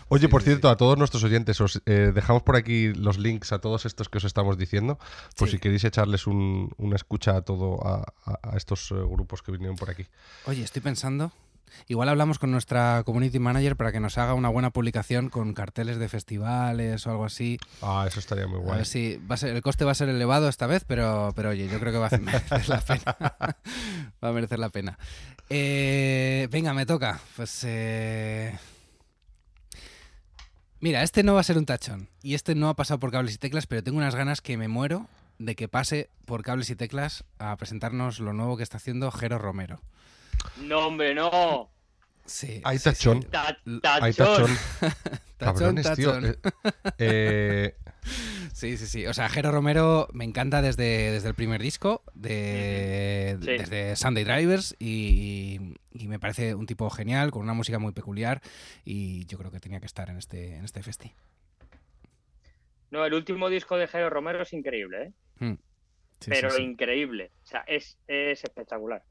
[0.07, 3.17] Oye, Sí, por sí, cierto, a todos nuestros oyentes, os eh, dejamos por aquí los
[3.17, 4.99] links a todos estos que os estamos diciendo,
[5.35, 9.41] por si queréis echarles un- una escucha a todo a, a- a estos eh, grupos
[9.41, 10.05] que vinieron por aquí.
[10.45, 11.31] Oye, estoy pensando.
[11.87, 15.97] Igual hablamos con nuestra community manager para que nos haga una buena publicación con carteles
[15.97, 17.57] de festivales o algo así.
[17.81, 18.77] Ah, eso estaría muy A guay.
[18.77, 21.49] ver si va a ser, el coste va a ser elevado esta vez, pero, pero
[21.49, 23.17] oye, yo creo que va a merecer la pena.
[24.23, 24.97] va a merecer la pena.
[25.49, 27.19] Eh, venga, me toca.
[27.35, 28.57] Pues eh,
[30.85, 33.33] mira, este no va a ser un tachón y este no ha pasado por cables
[33.33, 35.07] y teclas, pero tengo unas ganas que me muero
[35.39, 39.39] de que pase por cables y teclas a presentarnos lo nuevo que está haciendo Jero
[39.39, 39.81] Romero.
[40.61, 41.71] No, hombre, no.
[42.27, 42.89] Sí, Hay sí, sí.
[42.91, 43.25] tachón.
[43.81, 44.55] Hay tachón.
[45.37, 45.75] tachón.
[45.75, 46.11] Tachón, tío.
[46.11, 46.25] tachón.
[46.25, 46.35] Eh,
[46.99, 47.75] eh,
[48.53, 49.07] Sí, sí, sí.
[49.07, 53.47] O sea, Jero Romero me encanta desde, desde el primer disco, de, Sí.
[53.47, 55.59] desde Sunday Drivers, y,
[55.97, 58.41] y me parece un tipo genial, con una música muy peculiar,
[58.83, 61.11] y yo creo que tenía que estar en este, en este festi.
[62.91, 65.13] No, el último disco de Jairo Romero es increíble, ¿eh?
[65.39, 65.57] Mm.
[66.19, 66.63] Sí, Pero sí, sí.
[66.63, 67.31] increíble.
[67.43, 69.03] O sea, es, es espectacular.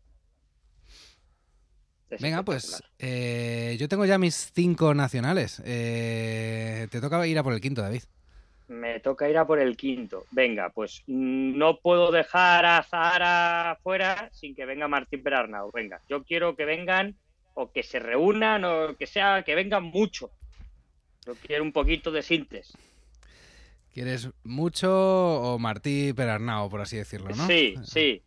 [2.10, 5.60] Es Venga, pues eh, yo tengo ya mis cinco nacionales.
[5.64, 8.02] Eh, te toca ir a por el quinto, David.
[8.68, 10.24] Me toca ir a por el quinto.
[10.30, 15.70] Venga, pues mm, no puedo dejar a Zahara fuera sin que venga Martín Perarnau.
[15.72, 17.14] Venga, yo quiero que vengan
[17.54, 20.30] o que se reúnan o que sea, que vengan mucho.
[21.26, 22.76] Yo quiero un poquito de síntesis.
[23.92, 27.46] ¿Quieres mucho o Martí Perarnao, por así decirlo, no?
[27.46, 28.22] Sí, sí.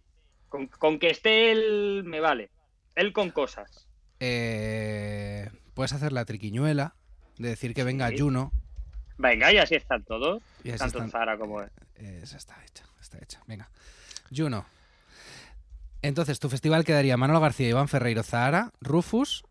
[0.48, 2.50] Con, con que esté él me vale.
[2.96, 3.88] Él con cosas.
[4.20, 6.96] Eh, puedes hacer la triquiñuela
[7.38, 8.18] de decir que venga Sí.
[8.18, 8.52] Juno.
[9.18, 10.42] Venga, y así están todos.
[10.64, 11.70] Y así Tanto están- Zahara como él.
[11.96, 13.42] Eh, Esa está hecha, está hecha.
[13.48, 13.70] Venga.
[14.36, 14.66] Juno.
[16.02, 19.44] Entonces, tu festival quedaría Manolo García, Iván Ferreiro, Zahara, Rufus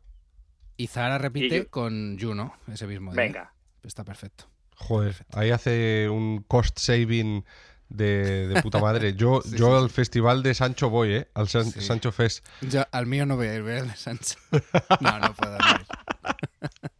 [0.76, 3.22] y Zahara repite Y con Juno ese mismo día.
[3.22, 3.52] Venga.
[3.83, 4.48] Está perfecto.
[4.76, 7.44] joder, ahí hace un cost saving
[7.88, 9.14] de, de puta madre.
[9.14, 11.29] Yo, Sí, yo sí, al festival de Sancho voy, ¿eh?
[11.35, 11.81] Al San- Sí.
[11.81, 12.46] Sancho Fest.
[12.61, 14.37] Yo al mío no voy a ir, voy al de Sancho.
[15.00, 15.87] No, no puedo ir.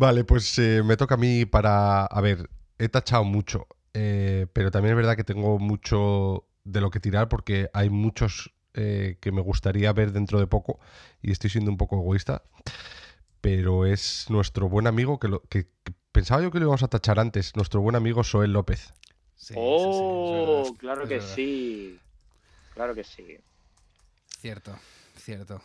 [0.00, 2.04] Vale, pues eh, me toca a mí para...
[2.04, 6.90] A ver, he tachado mucho, eh, pero también es verdad que tengo mucho de lo
[6.90, 10.78] que tirar porque hay muchos eh, que me gustaría ver dentro de poco
[11.20, 12.44] y estoy siendo un poco egoísta,
[13.40, 16.88] pero es nuestro buen amigo que, lo, que, que pensaba yo que lo íbamos a
[16.88, 18.92] tachar antes, nuestro buen amigo Soel López.
[19.34, 21.34] Sí, sí, sí, oh, claro es que verdad.
[21.34, 21.98] sí.
[22.72, 23.36] Claro que sí.
[24.38, 24.78] Cierto,
[25.16, 25.60] cierto.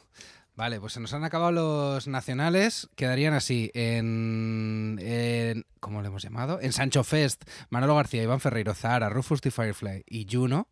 [0.55, 2.87] Vale, pues se nos han acabado los nacionales.
[2.95, 6.59] Quedarían así en, en- ¿Cómo le hemos llamado?
[6.61, 9.49] En Sancho Fest, Manolo García, Iván Ferreiro, Zahara, Rufus T.
[9.51, 10.67] Firefly y Juno.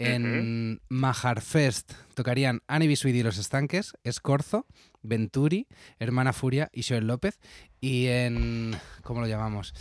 [0.00, 4.64] En Majar Fest tocarían Ani Bisuidi y los Estanques, Escorzo,
[5.02, 5.66] Venturi,
[5.98, 7.38] Hermana Furia y Joel López.
[7.80, 8.76] Y en.
[9.02, 9.74] ¿Cómo lo llamamos?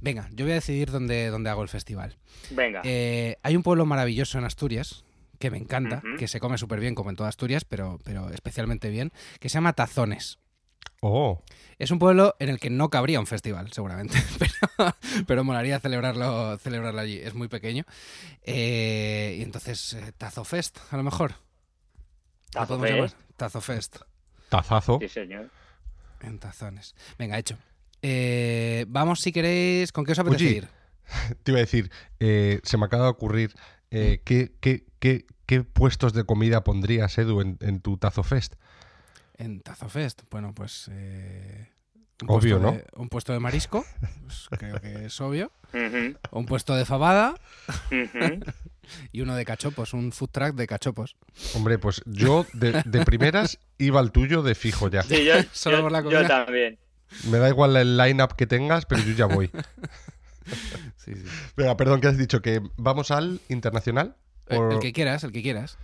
[0.00, 2.16] Venga, yo voy a decidir dónde, dónde hago el festival.
[2.50, 2.82] Venga.
[2.84, 5.04] Eh, hay un pueblo maravilloso en Asturias
[5.38, 8.90] que me encanta, que se come súper bien, como en toda Asturias, pero, pero especialmente
[8.90, 10.38] bien, que se llama Tazones.
[11.00, 11.42] Oh,
[11.78, 14.96] Es un pueblo en el que no cabría un festival, seguramente, pero,
[15.26, 17.18] pero molaría celebrarlo, celebrarlo allí.
[17.18, 17.84] Es muy pequeño.
[18.42, 21.32] Eh, y entonces, eh, Tazo Fest, a lo mejor.
[21.32, 23.10] ¿Lo Tazo podemos llamar?
[23.10, 23.36] Fest.
[23.36, 23.96] Tazo Fest,
[24.48, 24.98] tazazo.
[25.00, 25.50] Sí, señor.
[26.22, 26.96] en tazones.
[27.16, 27.56] Venga, hecho.
[28.02, 30.68] Eh, vamos, si queréis, ¿con qué os apetece ir?
[31.44, 33.54] Te iba a decir, eh, se me acaba de ocurrir,
[33.90, 38.54] eh, ¿qué, qué, qué, qué puestos de comida pondrías, Edu, en, en tu Tazo Fest?
[39.36, 40.88] En Tazo Fest, bueno, pues...
[40.92, 41.68] eh,
[42.26, 42.72] Obvio, ¿no?
[42.72, 43.84] de- un puesto de marisco,
[44.22, 45.52] pues creo que es obvio.
[46.32, 47.34] Un puesto de fabada
[49.12, 51.16] y uno de cachopos, un food truck de cachopos.
[51.54, 55.02] Hombre, pues yo de, de primeras iba al tuyo de fijo ya.
[55.04, 56.26] Sí, yo, Solo yo- por la yo comida.
[56.44, 56.78] también.
[57.30, 59.50] Me da igual el line-up que tengas, pero yo ya voy.
[60.96, 61.24] Sí, sí.
[61.58, 64.16] Venga, perdón, que has dicho que vamos al internacional.
[64.48, 65.78] Eh, El que quieras, el que quieras.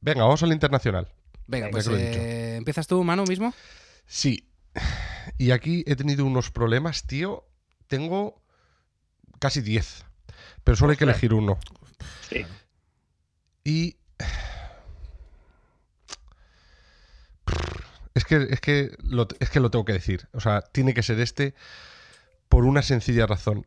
[0.00, 1.08] Venga, vamos al internacional.
[1.46, 3.54] Venga, Venga, pues eh, ¿empiezas tú, Manu, mismo?
[4.06, 4.48] Sí.
[5.38, 7.46] Y aquí he tenido unos problemas, tío.
[7.86, 8.42] Tengo
[9.38, 10.04] casi 10.
[10.62, 11.58] Pero solo hay que elegir uno.
[12.28, 12.44] Sí.
[13.64, 13.96] Y.
[18.14, 20.28] Es que, es, que lo, es que lo tengo que decir.
[20.32, 21.54] O sea, tiene que ser este
[22.48, 23.66] por una sencilla razón.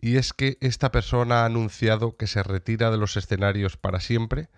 [0.00, 4.48] Y es que esta persona ha anunciado que se retira de los escenarios para siempre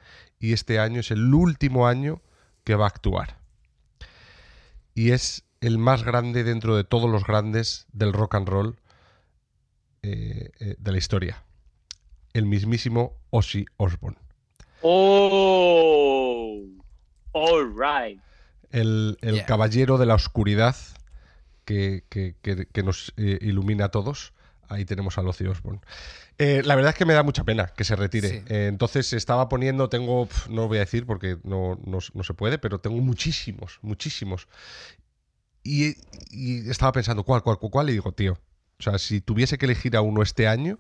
[0.41, 2.21] y este año es el último año
[2.65, 3.39] que va a actuar.
[4.95, 8.77] Y es el más grande dentro de todos los grandes del rock and roll
[10.03, 11.43] eh, eh, de la historia.
[12.33, 14.19] El mismísimo Ozzy Osbourne.
[14.83, 16.61] Oh,
[17.33, 18.21] all right.
[18.71, 19.47] El, el Yeah.
[19.47, 20.77] caballero de la oscuridad
[21.65, 24.33] que, que- que- que nos eh, ilumina a todos.
[24.69, 25.81] Ahí tenemos a Ozzy Osbourne.
[26.39, 28.29] Eh, la verdad es que me da mucha pena que se retire.
[28.29, 28.43] Sí.
[28.49, 32.35] Eh, entonces estaba poniendo, tengo, no lo voy a decir porque no, no- no se
[32.35, 34.47] puede, pero tengo muchísimos, muchísimos.
[35.63, 35.97] Y,
[36.31, 37.91] y estaba pensando, ¿cuál, cuál, cuál?
[37.91, 38.35] Y digo, tío,
[38.79, 40.79] o sea, si tuviese que elegir a uno este año,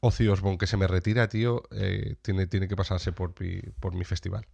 [0.00, 3.94] Ozzy Osbourne que se me retira, tío, eh, tiene, tiene que pasarse por mi, por
[3.94, 4.46] mi festival.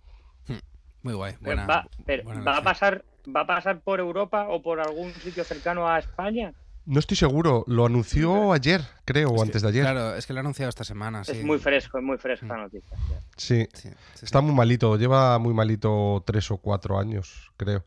[1.03, 1.33] Muy guay.
[1.43, 4.81] Pero Buena, va, pero buena ¿va a pasar, ¿Va a pasar por Europa o por
[4.81, 6.55] algún sitio cercano a España?
[6.87, 9.83] No estoy seguro, lo anunció ayer, creo, o antes de ayer.
[9.85, 11.25] Claro, es que lo he anunciado esta semana.
[11.25, 11.33] Sí.
[11.33, 12.49] Es muy fresco, es muy fresca Mm.
[12.51, 12.97] la noticia.
[13.37, 14.25] Sí, Sí, sí, sí.
[14.27, 17.85] está muy malito, lleva muy malito tres o cuatro años, creo.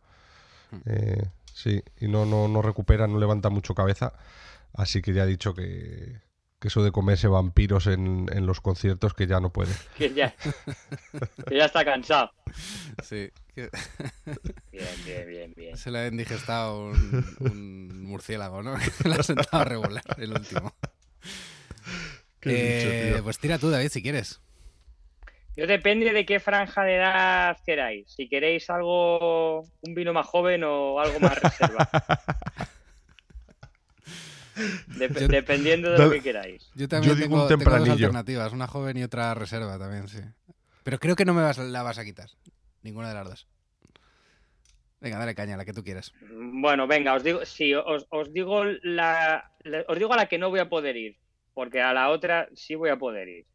[0.72, 0.76] Mm.
[0.88, 4.14] Eh, sí, y no, no, no recupera, no levanta mucho cabeza.
[4.74, 6.20] Así que ya ha dicho que,
[6.60, 9.72] que eso de comerse vampiros en, en los conciertos que ya no puede.
[9.98, 10.34] Que ya,
[11.48, 12.32] que ya está cansado.
[13.04, 13.70] Sí, que
[14.72, 15.78] Bien, bien, bien, bien.
[15.78, 18.76] se le ha indigestado un, un murciélago, ¿no?
[19.06, 20.74] le ha sentado regular el último.
[22.44, 24.40] Eh, pues tira tú, David, si quieres.
[25.56, 28.12] Yo depende de qué franja de edad queráis.
[28.12, 31.90] Si queréis algo, un vino más joven o algo más reserva.
[34.98, 36.06] Dep- Yo- dependiendo de Dale.
[36.10, 36.70] lo que queráis.
[36.76, 40.20] Yo también digo tengo, un tengo dos alternativas, una joven y otra reserva también, sí.
[40.84, 42.30] Pero creo que no me vas, la vas a quitar.
[42.84, 43.48] Ninguna de las dos.
[45.00, 46.12] Venga, dale caña, la que tú quieras.
[46.32, 50.38] Bueno, venga, os digo, sí, os, os digo la, la- os digo a la que
[50.40, 51.18] no voy a poder ir,
[51.54, 53.46] porque a la otra sí voy a poder ir.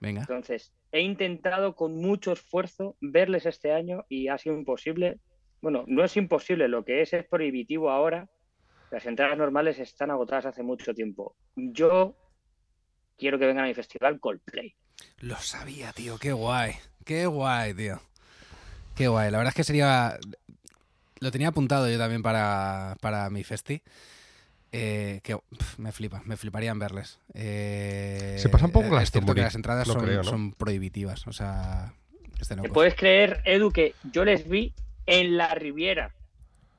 [0.00, 0.20] Venga.
[0.22, 5.18] Entonces, he intentado con mucho esfuerzo verles este año y ha sido imposible.
[5.60, 8.28] Bueno, no es imposible, lo que es es prohibitivo ahora.
[8.96, 11.36] Las entradas normales están agotadas hace mucho tiempo.
[11.54, 12.16] Yo
[13.18, 14.74] quiero que vengan a mi festival Coldplay.
[15.18, 16.76] Lo sabía, tío, qué guay.
[17.04, 18.00] Qué guay, tío.
[18.94, 19.30] Qué guay.
[19.30, 20.18] La verdad es que sería.
[21.20, 23.82] Lo tenía apuntado yo también para, para mi festi.
[24.72, 25.38] Eh, que
[25.76, 27.18] me flipa, me fliparían verles.
[27.34, 30.24] Eh, Se pasan poco es cierto Glastonbury, que las entradas son, creo, ¿no?
[30.24, 31.26] son prohibitivas.
[31.26, 31.92] O sea,
[32.48, 34.72] ¿Te puedes creer, Edu, que yo les vi
[35.04, 36.15] en la Riviera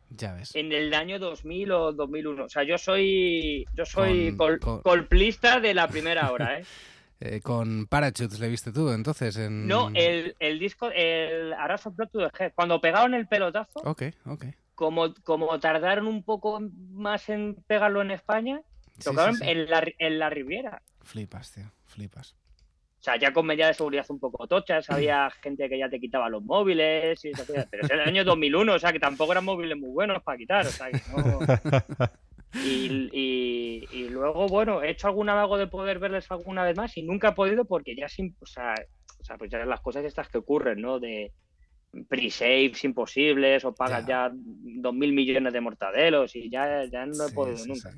[0.10, 0.56] Ya ves.
[0.56, 2.46] en el año 2000 o 2001?
[2.46, 6.64] O sea, yo soy yo soy Con- col- con- colplista de la primera hora, ¿eh?
[7.20, 9.36] Eh, con Parachutes le viste tú, entonces.
[9.38, 9.66] En...
[9.66, 13.80] No, el, el disco, el Arras of Blood to the Head, cuando pegaron el pelotazo,
[13.86, 14.46] Ok, ok.
[14.76, 16.60] como, como tardaron un poco
[16.92, 18.62] más en pegarlo en España,
[19.00, 19.50] Sí, tocaron sí, sí.
[19.50, 20.84] En, la, en la Riviera.
[21.02, 22.36] Flipas, tío, flipas.
[23.00, 26.00] O sea, ya con medidas de seguridad un poco tochas, había gente que ya te
[26.00, 29.46] quitaba los móviles, y eso, pero es el año 2001, o sea, que tampoco eran
[29.46, 31.40] móviles muy buenos para quitar, o sea, que no...
[32.60, 36.98] Y, y- y luego, bueno, he hecho alguna vago de poder verles alguna vez más
[36.98, 38.74] y nunca he podido porque ya sin, o sea,
[39.20, 41.00] o sea, pues ya las cosas estas que ocurren, ¿no?
[41.00, 41.34] De
[42.10, 44.30] pre-saves imposibles o pagas Ya.
[44.30, 47.92] ya dos mil millones de mortadelos y ya, ya no he Sí, podido sí, nunca.
[47.92, 47.98] sí.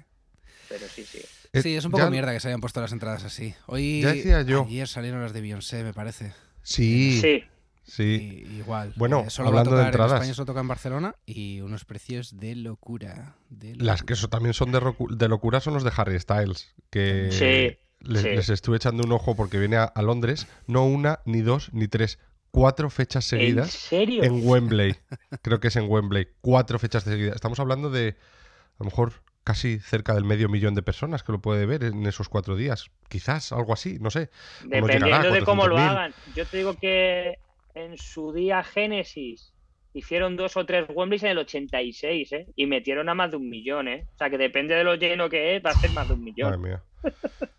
[0.68, 1.22] Pero sí, sí.
[1.54, 3.54] Eh, Sí, es un poco ya- mierda que se hayan puesto las entradas así.
[3.66, 4.66] Hoy, Ya decía yo.
[4.68, 6.34] ayer salieron las de Beyoncé, me parece.
[6.62, 7.44] Sí, sí.
[7.84, 8.94] Sí, Y- igual.
[8.98, 10.12] Bueno, Eh, solo hablando va de a tocar entradas.
[10.12, 13.36] En España solo toca en Barcelona y unos precios de locura.
[13.50, 16.76] de Las que eso también son de, de locura son los de Harry Styles.
[16.92, 18.30] Que Sí, les, sí.
[18.30, 20.46] les estuve echando un ojo porque viene a, a Londres.
[20.68, 22.20] No una, ni dos, ni tres.
[22.52, 24.24] Cuatro fechas ¿En seguidas serio?
[24.24, 24.96] en Wembley.
[25.42, 26.28] Creo que es en Wembley.
[26.42, 27.34] Cuatro fechas seguidas.
[27.36, 29.14] Estamos hablando de a lo mejor
[29.50, 32.92] casi cerca del medio millón de personas que lo puede ver en esos cuatro días.
[33.08, 34.30] Quizás algo así, no sé.
[34.62, 34.86] llegará?
[34.94, 35.90] Dependiendo de cómo lo 400.000.
[35.90, 36.14] hagan.
[36.36, 37.40] Yo te digo que
[37.74, 39.52] en su día Génesis
[39.96, 42.48] hicieron dos o tres Wembleys en el 86, ¿eh?
[42.56, 44.06] Y metieron a más de un millón, ¿eh?
[44.14, 46.20] O sea que depende de lo lleno que es, va a ser más de un
[46.20, 46.62] Madre millón.
[46.62, 46.84] mía.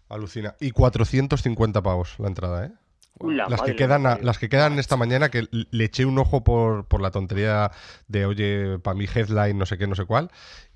[0.09, 0.55] Alucina.
[0.61, 2.70] Y 450 pavos la entrada, ¿eh?
[3.20, 6.42] La Las que, quedan, a- las que quedan esta mañana, que le eché un ojo
[6.42, 7.70] por, por la tontería
[8.09, 10.30] de, oye, para mi headline, no sé qué, no sé cuál,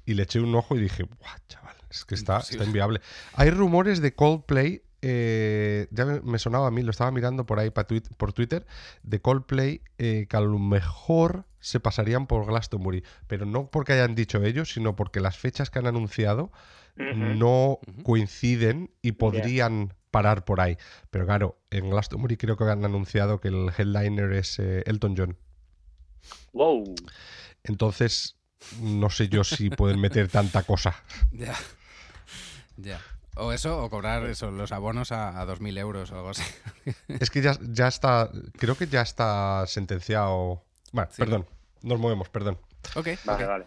[0.05, 3.01] y le eché un ojo y dije, Buah, chaval, es que está, está inviable.
[3.35, 7.71] Hay rumores de Coldplay, eh, ya me, sonaba a mí, lo estaba mirando por ahí
[7.71, 8.67] tuit- por Twitter,
[9.03, 14.15] de Coldplay, eh, que a lo mejor se pasarían por Glastonbury, pero no porque hayan
[14.15, 16.53] dicho ellos, sino porque las fechas que han anunciado
[17.17, 20.79] no coinciden y podrían parar por ahí.
[21.11, 25.37] Pero claro, en Glastonbury creo que han anunciado que el headliner es eh, Elton John.
[26.53, 26.95] Wow.
[27.65, 28.37] Entonces,
[28.81, 30.95] no sé yo si pueden meter tanta cosa.
[31.33, 31.55] Ya.
[32.77, 33.01] Ya.
[33.37, 36.45] O eso, o cobrar eso, los abonos a, a 2.000 euros o algo así.
[37.21, 40.63] Es que ya, ya está, creo que ya está sentenciado.
[40.93, 41.19] Bueno, Sí.
[41.19, 41.47] perdón,
[41.83, 42.59] nos movemos, perdón.
[42.95, 43.09] Ok.
[43.25, 43.51] Vale, ok.
[43.51, 43.67] vale.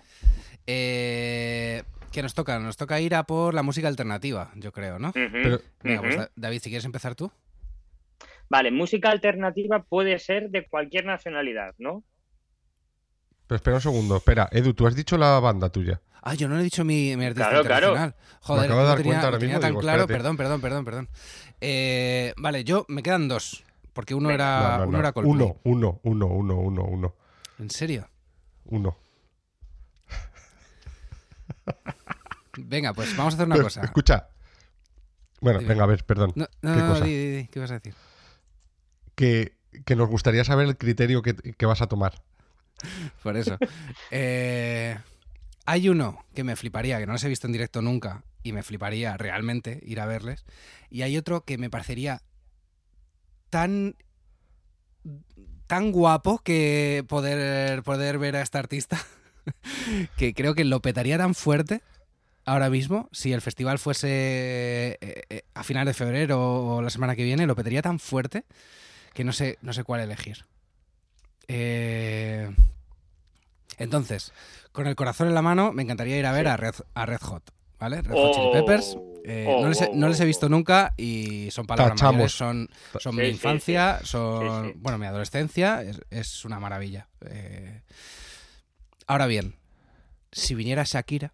[0.65, 1.83] Eh,
[2.17, 2.57] ¿Qué nos toca?
[2.57, 5.11] Nos toca ir a por la música alternativa, yo creo, ¿no?
[5.11, 7.31] Pero- Venga, pues David, si quieres empezar tú.
[8.49, 12.03] Vale, música alternativa puede ser de cualquier nacionalidad, ¿no?
[13.45, 16.01] Pero espera un segundo, espera, Edu, tú has dicho la banda tuya.
[16.23, 18.13] Ah, yo no he dicho mi, mi artista Claro, claro.
[18.41, 20.01] Joder, acabo de dar tenía, cuenta ahora mismo, tan digo, claro.
[20.01, 20.17] espérate.
[20.17, 21.09] Perdón, perdón, perdón, perdón.
[21.61, 23.63] Eh, vale, yo me quedan dos.
[23.93, 24.97] Porque uno era, No, no, uno no.
[24.97, 25.35] era Coldplay.
[25.35, 27.15] uno, uno, uno, uno, uno, uno,
[27.59, 28.09] ¿En serio?
[28.65, 28.97] uno.
[32.57, 33.81] Venga, pues vamos a hacer una Pero, cosa.
[33.81, 34.29] Escucha.
[35.39, 35.69] Bueno, Dime.
[35.69, 36.33] venga, a ver, perdón.
[36.35, 37.05] No, no, ¿Qué no, cosa?
[37.05, 37.93] di, di, di, ¿qué vas a decir?
[39.15, 42.21] que, que nos gustaría saber el criterio que, que vas a tomar.
[43.23, 43.57] Por eso.
[44.11, 44.97] Eh,
[45.65, 48.63] hay uno que me fliparía, que no los he visto en directo nunca, y me
[48.63, 50.45] fliparía realmente ir a verles.
[50.89, 52.21] Y hay otro que me parecería
[53.49, 53.95] tan
[55.67, 58.97] tan guapo que poder, poder ver a este artista
[60.17, 61.81] que creo que lo petaría tan fuerte
[62.45, 66.39] ahora mismo si el festival fuese eh, eh, a finales de febrero
[66.77, 68.43] o la semana que viene lo petaría tan fuerte
[69.13, 70.45] que no sé no sé cuál elegir
[71.49, 72.49] Eh,
[73.77, 74.31] entonces
[74.71, 76.49] con el corazón en la mano me encantaría ir a ver Sí.
[76.51, 77.43] a, Red, a Red Hot
[77.79, 78.01] ¿vale?
[78.01, 78.97] Red Hot Chili Oh, Peppers
[79.29, 82.69] Eh, oh, no, les he, no les he visto nunca y son palabras mayores, son,
[82.97, 84.07] son Sí, mi infancia, sí.
[84.07, 87.09] son, bueno, mi adolescencia, es, es una maravilla.
[87.25, 87.81] Eh,
[89.07, 89.55] ahora bien,
[90.31, 91.33] si viniera Shakira.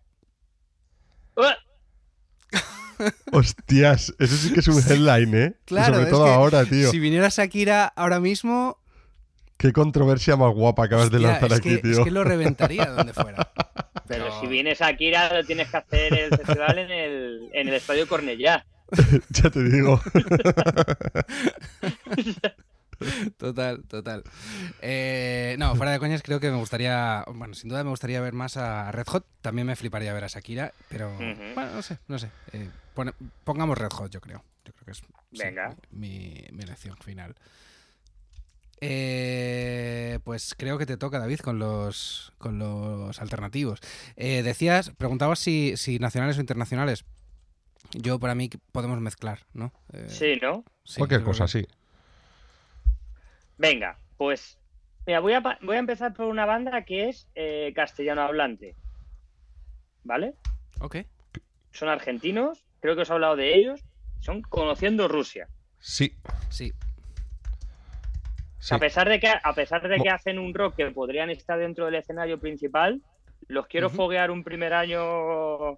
[3.32, 5.56] Hostias, eso sí que es un headline, ¿eh?
[5.64, 6.92] Y Claro, sobre es todo que ahora, tío.
[6.92, 8.78] si viniera Shakira ahora mismo,
[9.58, 11.92] Qué controversia más guapa acabas de lanzar es, aquí, que, tío.
[11.92, 13.50] es que lo reventaría donde fuera.
[14.08, 17.74] Pero si vienes a Akira, lo tienes que hacer el festival en el, en el
[17.76, 18.66] Estadio Cornellá.
[19.30, 20.02] ya te digo.
[23.38, 24.24] Total, total.
[24.82, 28.34] Eh, no, fuera de coñas, creo que me gustaría, bueno, sin duda me gustaría ver
[28.34, 29.26] más a Red Hot.
[29.42, 32.30] También me fliparía ver a Shakira, pero bueno, no sé, no sé.
[32.54, 33.14] Eh, pone-
[33.44, 34.44] pongamos Red Hot, yo creo.
[34.66, 35.04] Yo creo que es sí,
[35.44, 35.76] Venga.
[35.92, 37.36] mi, mi elección final.
[38.86, 43.80] Eh, pues creo que te toca, David, con los, con los alternativos.
[44.18, 47.06] Eh, decías, preguntabas si, si nacionales o internacionales.
[47.92, 49.72] Yo, para mí, podemos mezclar, ¿no?
[49.94, 50.66] Eh, Sí, ¿no?
[50.84, 51.68] sí, Cualquier cosa, que- sí.
[53.58, 54.60] Venga, pues
[55.06, 58.76] mira, voy a, pa- voy a empezar por una banda que es eh, castellano hablante.
[60.04, 60.34] ¿Vale?
[60.80, 60.98] Ok.
[61.72, 63.82] Son argentinos, creo que os he hablado de ellos.
[64.20, 65.48] Son Conociendo Rusia.
[65.80, 66.16] Sí,
[66.50, 66.72] Sí,
[68.60, 68.74] sí.
[68.76, 71.86] A pesar de que a pesar de que hacen un rock que podrían estar dentro
[71.86, 73.02] del escenario principal,
[73.48, 75.78] los quiero foguear un primer año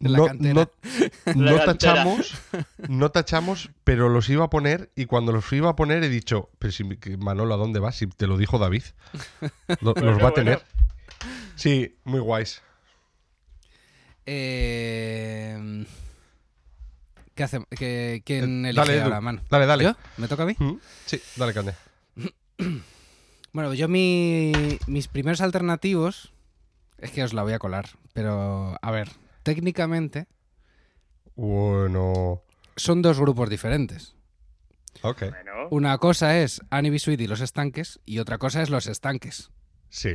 [0.00, 0.54] la no, cantera.
[0.54, 0.70] no-
[1.34, 1.64] no cantera.
[1.64, 2.34] tachamos,
[2.88, 6.50] no tachamos, pero los iba a poner y cuando los iba a poner he dicho,
[6.58, 6.84] pero si
[7.18, 7.96] Manolo, ¿a dónde vas?
[7.96, 8.82] Si te lo dijo David.
[9.80, 10.34] Lo- Bueno, los va a bueno.
[10.34, 10.62] tener.
[11.56, 12.60] Sí, muy guays.
[14.26, 15.84] Eh,
[17.34, 17.68] ¿Qué hacemos?
[17.76, 19.40] ¿Qué- ¿Quién Eh, elige dale, ahora, mano?
[19.50, 19.84] Dale, dale.
[19.84, 19.96] ¿Yo?
[20.16, 20.54] ¿Me toca a mí?
[20.58, 20.74] Mm,
[21.06, 21.74] Sí, dale, Cande.
[23.52, 26.32] Bueno, yo mi- mis primeros alternativos
[26.98, 29.10] es que os la voy a colar, pero a ver,
[29.44, 30.26] técnicamente
[31.36, 32.42] Bueno.
[32.76, 34.14] son dos grupos diferentes.
[35.02, 35.20] Ok.
[35.30, 39.50] Bueno, Una cosa es Annie y los estanques y otra cosa es los estanques.
[39.88, 40.10] Sí.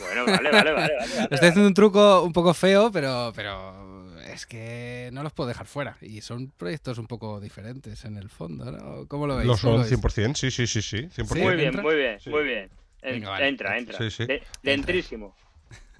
[0.00, 0.72] bueno, vale, vale, vale.
[0.72, 5.32] vale, vale, Estoy haciendo un truco un poco feo, pero, pero es que no los
[5.32, 5.96] puedo dejar fuera.
[6.00, 9.06] Y son proyectos un poco diferentes en el fondo, ¿no?
[9.08, 9.46] ¿Cómo lo veis?
[9.46, 9.92] Lo ¿Cómo son lo veis?
[10.00, 11.08] 100%, sí, sí, sí, sí.
[11.14, 11.42] 100%.
[11.42, 12.30] Muy bien, muy bien, Sí.
[12.30, 12.70] muy bien.
[13.02, 13.48] Venga, vale.
[13.48, 13.98] Entra, entra.
[13.98, 14.26] Sí, sí.
[14.26, 15.34] De- dentrísimo.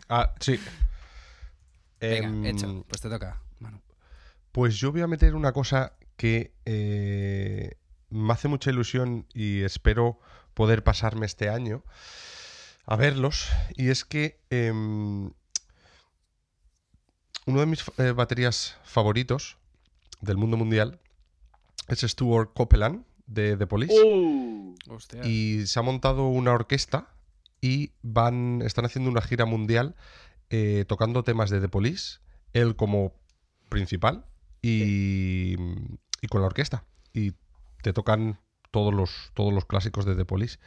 [0.09, 0.59] Ah, sí.
[2.09, 2.85] Venga, Em, hecho.
[2.88, 3.81] Pues te toca, Manu.
[4.53, 7.77] Pues yo voy a meter una cosa que eh,
[8.11, 10.19] me hace mucha ilusión y espero
[10.55, 11.83] poder pasarme este año
[12.85, 13.49] a verlos.
[13.77, 15.31] Y es que em,
[17.47, 19.57] uno de mis eh, baterías favoritos
[20.21, 21.01] del mundo mundial
[21.88, 23.95] es Stuart Copeland de The Police.
[24.05, 25.25] Uh, Hostia.
[25.25, 27.09] y se ha montado una orquesta
[27.61, 29.95] y van están haciendo una gira mundial
[30.53, 32.19] eh, tocando temas de The Police,
[32.53, 33.15] él como
[33.69, 34.25] principal
[34.61, 35.55] y,
[36.21, 37.33] y con la orquesta y
[37.83, 38.38] te tocan
[38.71, 40.59] todos los todos los clásicos de The Police.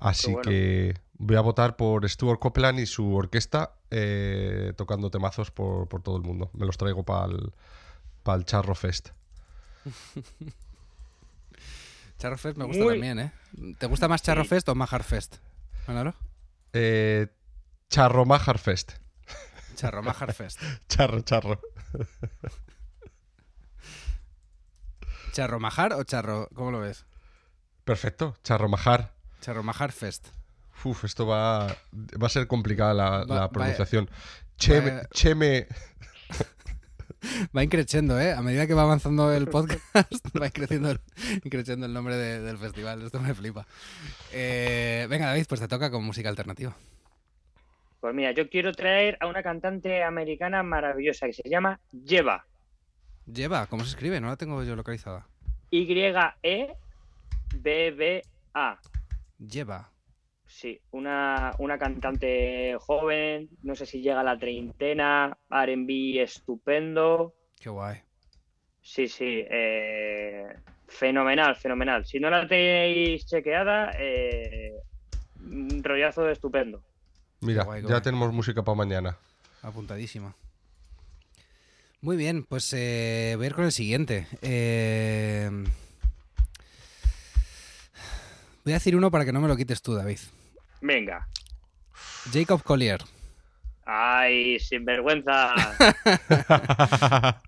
[0.00, 0.48] Así bueno.
[0.48, 6.02] que voy a votar por Stuart Copeland y su orquesta eh, tocando temazos por, por
[6.02, 6.50] todo el mundo.
[6.54, 7.26] Me los traigo para
[8.36, 9.08] el Charro Fest.
[12.18, 13.32] Charro Fest me gusta Muy- también, ¿eh?
[13.78, 14.48] ¿Te gusta más Charro Sí.
[14.50, 15.36] Fest o Majar Fest?
[16.72, 17.28] Eh,
[17.88, 18.92] Charro Majar Fest.
[19.78, 20.60] Charro Majar Fest.
[20.88, 21.60] Charro, charro.
[25.32, 26.48] ¿Charro Majar o Charro?
[26.54, 27.04] ¿Cómo lo ves?
[27.84, 29.12] Perfecto, Charro Majar.
[29.40, 30.28] Charro Majar Fest.
[30.84, 31.66] Uf, esto va,
[32.20, 34.10] va a ser complicada la, Va- pronunciación.
[34.56, 35.66] Cheme, vaya- cheme,
[37.56, 38.32] Va increciendo, ¿eh?
[38.32, 39.80] A medida que va avanzando el podcast,
[40.40, 41.00] va increciendo el,
[41.44, 43.02] increciendo el nombre de- del festival.
[43.02, 43.66] Esto me flipa.
[44.32, 46.76] Eh, venga, David, pues te toca con música alternativa.
[48.00, 52.46] Pues mira, yo quiero traer a una cantante americana maravillosa que se llama Lleva.
[53.26, 54.20] Lleva, ¿cómo se escribe?
[54.20, 55.26] No la tengo yo localizada.
[55.70, 56.78] Y-E-B-B-A.
[59.38, 59.90] Lleva.
[60.46, 67.34] Sí, una, una cantante joven, no sé si llega a la treintena, RB estupendo.
[67.60, 67.98] Qué guay.
[68.80, 70.46] Sí, sí, eh,
[70.86, 72.06] fenomenal, fenomenal.
[72.06, 74.72] Si no la tenéis chequeada, eh,
[75.40, 76.82] un rollazo estupendo.
[77.40, 78.00] Mira, guay, ya guay.
[78.02, 79.16] tenemos música para mañana.
[79.62, 80.34] Apuntadísima.
[82.00, 84.26] Muy bien, pues eh, voy a ir con el siguiente.
[84.42, 85.50] Eh,
[88.64, 90.18] Voy a decir uno para que no me lo quites tú, David.
[90.82, 91.26] Venga.
[92.30, 93.00] Jacob Collier.
[93.86, 95.54] Ay, sinvergüenza.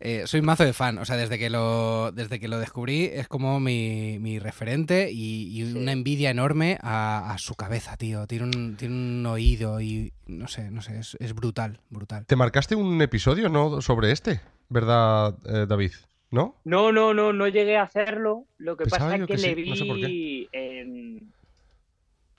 [0.00, 3.28] Eh, soy mazo de fan, o sea, desde que lo, desde que lo descubrí es
[3.28, 5.78] como mi, mi referente y, y Sí.
[5.78, 8.26] una envidia enorme a, a su cabeza, tío.
[8.26, 12.26] Tiene un, tiene un oído y no sé, no sé, es, es brutal, brutal.
[12.26, 13.80] Te marcaste un episodio, ¿no?
[13.80, 15.92] Sobre este, ¿verdad, eh, David?
[16.30, 16.56] ¿No?
[16.64, 18.44] No, no, no, no llegué a hacerlo.
[18.58, 21.32] Lo que Pensaba pasa es que, que le sí, no sé por vi en,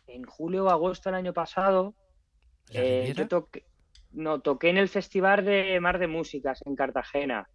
[0.07, 1.95] en julio o agosto del año pasado.
[2.71, 3.63] ¿La Eh, yo toqué,
[4.11, 7.47] no, toqué en el Festival de Mar de Músicas en Cartagena.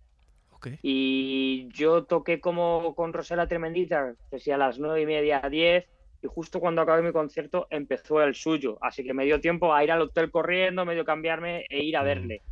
[0.50, 0.68] Ok.
[0.82, 5.50] Y yo toqué como con Rosela Tremendita, que sí, a las nueve y media, a
[5.50, 5.84] 10.
[6.22, 8.78] Y justo cuando acabé mi concierto empezó el suyo.
[8.80, 12.02] Así que me dio tiempo a ir al hotel corriendo, medio cambiarme e ir a
[12.02, 12.04] Mm.
[12.06, 12.42] verle.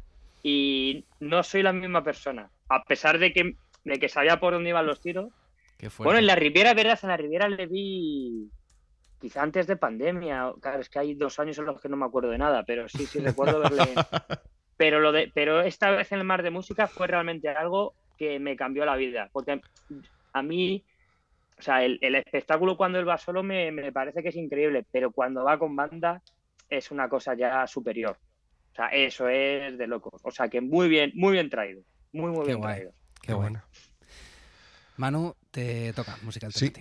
[0.43, 2.51] Y no soy la misma persona.
[2.69, 5.31] A pesar de que, de que sabía por dónde iban los tiros.
[5.99, 8.49] Bueno, en la Riviera, verdad, en la Riviera le vi
[9.23, 10.53] quizá antes de pandemia.
[10.61, 12.89] Claro, es que hay dos años en los que no me acuerdo de nada, pero
[12.89, 13.85] sí, sí recuerdo verle.
[14.77, 18.41] Pero, lo de, pero esta vez en el Mar de Música fue realmente algo que
[18.41, 19.29] me cambió la vida.
[19.33, 19.61] Porque
[20.33, 20.85] a mí,
[21.57, 24.85] o sea, el, el espectáculo cuando él va solo me, me parece que es increíble,
[24.91, 26.21] pero cuando va con banda
[26.69, 28.19] es una cosa ya superior.
[28.73, 30.21] O sea, eso es de locos.
[30.25, 31.83] O sea, que muy bien, muy bien traído.
[32.13, 32.75] Muy, muy Qué bien guay.
[32.75, 32.93] traído.
[33.23, 33.53] Qué guay.
[34.97, 36.73] Manu, te toca música Sí,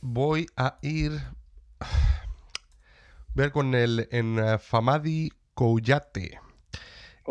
[0.00, 1.12] voy a ir.
[3.34, 6.40] Ver con el en Famadi Kouyate.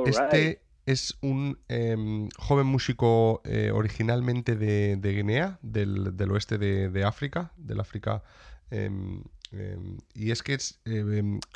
[0.05, 6.89] Este es un em, joven músico eh, originalmente de, de Guinea, del, del oeste de,
[6.89, 8.23] de África, del África.
[8.71, 10.79] em, em, y es que es,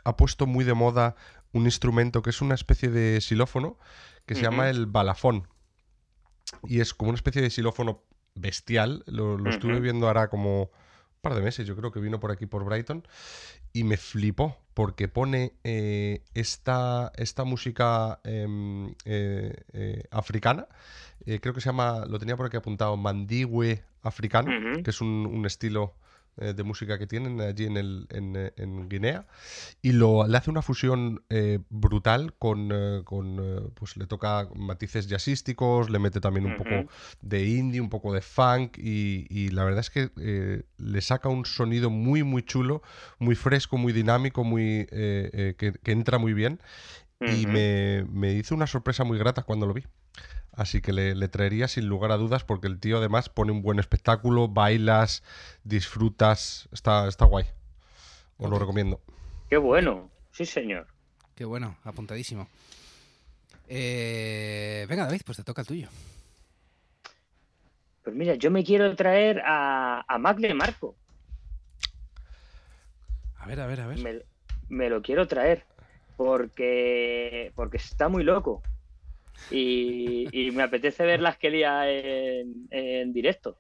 [0.04, 1.16] ha puesto muy de moda
[1.52, 3.78] un instrumento que es una especie de xilófono
[4.26, 5.48] que se llama el balafón.
[6.64, 8.04] Y es como una especie de xilófono
[8.36, 9.04] bestial.
[9.06, 10.72] Lo, lo estuve viendo ahora como
[11.24, 13.08] par de meses, yo creo que vino por aquí por Brighton.
[13.72, 20.68] Y me flipó, porque pone eh, esta, esta música em, eh, eh, africana.
[21.26, 24.52] eh, creo que se llama, lo tenía por aquí apuntado, mandigue africano,
[24.84, 25.96] que es un, un estilo
[26.38, 29.26] eh, de música que tienen allí en, el, en, en Guinea.
[29.82, 34.48] Y lo, le hace una fusión eh, brutal con, eh, con, eh, pues le toca
[34.56, 36.90] matices jazzísticos, le mete también un poco Ujú.
[37.22, 41.30] de indie, un poco de funk y, y la verdad es que eh, le saca
[41.30, 42.82] un sonido muy muy chulo,
[43.20, 46.60] muy fresco, muy dinámico, muy eh, que, que entra muy bien
[47.26, 47.54] y Ujú.
[47.54, 49.84] me, me hizo una sorpresa muy grata cuando lo vi.
[50.56, 53.64] Así que le, le traería sin lugar a dudas porque el tío además pone un
[53.64, 55.24] buen espectáculo, bailas,
[55.64, 57.46] disfrutas, está, está guay.
[58.38, 59.02] Os lo recomiendo.
[59.50, 60.10] Qué bueno.
[60.32, 60.88] Sí, señor.
[61.36, 62.48] Qué bueno, apuntadísimo.
[63.68, 65.90] Eh, venga, David, pues te toca el tuyo.
[68.04, 70.96] Pues mira, yo me quiero traer a, a Mac de Marco.
[73.38, 74.00] A ver, a ver, a ver.
[74.00, 74.20] Me,
[74.70, 75.66] me lo quiero traer
[76.18, 78.62] porque, porque está muy loco.
[79.52, 83.58] Y, y me apetece ver las que lía en, en directo.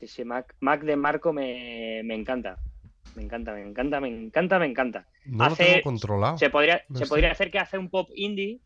[0.00, 2.58] Ese Mac, Mac de Marco me, me encanta.
[3.16, 5.06] Me encanta, me encanta, me encanta, me encanta.
[5.26, 6.38] No Hace- lo tengo controlado.
[6.38, 8.60] Se podría, No se podría hacer que hace un pop indie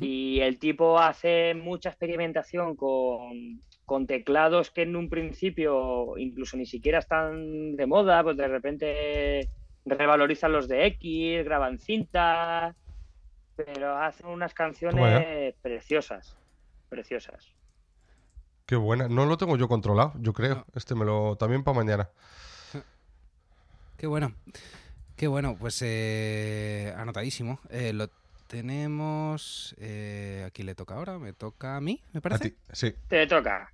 [0.00, 6.66] y el tipo hace mucha experimentación con, con teclados que en un principio incluso ni
[6.66, 9.48] siquiera están de moda, pues de repente
[9.86, 12.76] revalorizan los de X, graban cinta,
[13.64, 16.36] pero hacen unas canciones preciosas,
[16.88, 17.52] preciosas.
[18.66, 19.08] Qué buena.
[19.08, 20.54] No lo tengo yo controlado, yo creo.
[20.56, 20.66] No.
[20.74, 21.36] Este me lo.
[21.36, 22.10] También para mañana.
[23.96, 24.34] Qué bueno.
[25.16, 27.58] Qué bueno, pues eh, anotadísimo.
[27.70, 28.08] Eh, lo
[28.46, 29.74] tenemos.
[29.78, 32.50] eh, aquí le toca ahora, me toca a mí, me A parece.
[32.50, 32.94] ti, sí.
[33.08, 33.72] Te toca.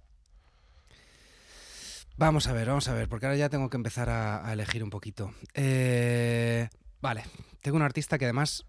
[2.16, 4.85] Vamos a ver, vamos a ver, porque ahora ya tengo que empezar a, a elegir
[4.85, 5.35] un poquito.
[5.55, 6.68] Eh,
[7.01, 7.24] vale,
[7.61, 8.64] tengo un artista que además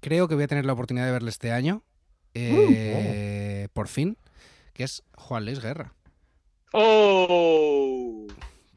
[0.00, 1.82] creo que voy a tener la oportunidad de verle este año.
[2.34, 4.16] eh, Por fin,
[4.72, 5.94] que es Juan Luis Guerra.
[6.72, 8.26] ¡Oh!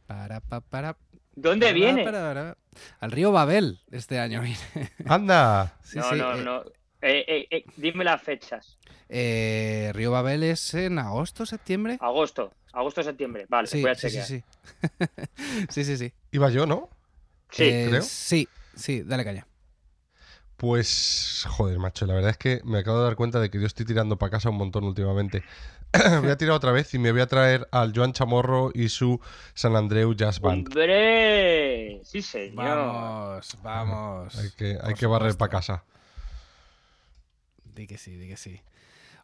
[0.08, 0.98] Para, pa, para,
[1.36, 2.04] ¿Dónde para, viene?
[2.04, 2.58] para, para.
[3.00, 4.58] Al río Babel este año viene.
[5.06, 5.78] ¡Anda!
[5.84, 6.62] Sí, no, sí, no, eh, no.
[7.02, 8.78] Eh, eh, eh, dime las fechas.
[9.10, 11.98] eh, río Babel es en agosto, septiembre.
[12.02, 12.54] Agosto.
[12.72, 13.46] Agosto, septiembre.
[13.50, 14.26] Vale, Sí, voy a sí, sí, chequear.
[14.26, 14.44] sí.
[15.70, 16.14] sí, sí, sí.
[16.32, 16.90] Iba yo, ¿no?
[17.52, 17.64] Sí.
[17.66, 18.02] Eh, creo.
[18.02, 19.46] Sí, sí, dale caña.
[20.64, 23.68] Pues, joder, macho, la verdad es que me acabo de dar cuenta de que yo
[23.68, 25.44] estoy tirando para casa un montón últimamente.
[26.22, 29.20] voy a tirar otra vez y me voy a traer al Joan Chamorro y su
[29.56, 30.68] San Andreu Jazz Band.
[30.68, 32.00] ¡Hombre!
[32.06, 32.56] Sí, señor.
[32.56, 34.38] Vamos, vamos.
[34.38, 35.84] Hay que, hay que barrer para casa.
[37.76, 38.62] Di que sí, di que sí.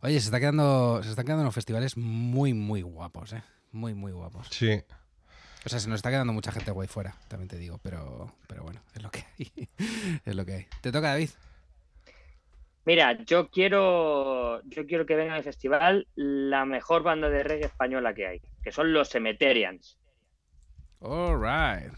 [0.02, 3.44] Oye, se, está quedando, se están quedando unos festivales muy, muy guapos, ¿eh?
[3.72, 4.48] Muy, muy guapos.
[4.52, 4.84] Sí.
[5.66, 8.64] O sea, se nos está quedando mucha gente guay fuera, también te digo, pero, pero
[8.64, 9.68] bueno, es lo que hay.
[10.26, 10.68] es lo que hay.
[10.82, 11.30] Te toca, David.
[12.86, 18.14] Mira, yo quiero, yo quiero que venga al festival la mejor banda de reggae española
[18.14, 19.98] que hay, que son los Cemeterians.
[21.02, 21.92] All right.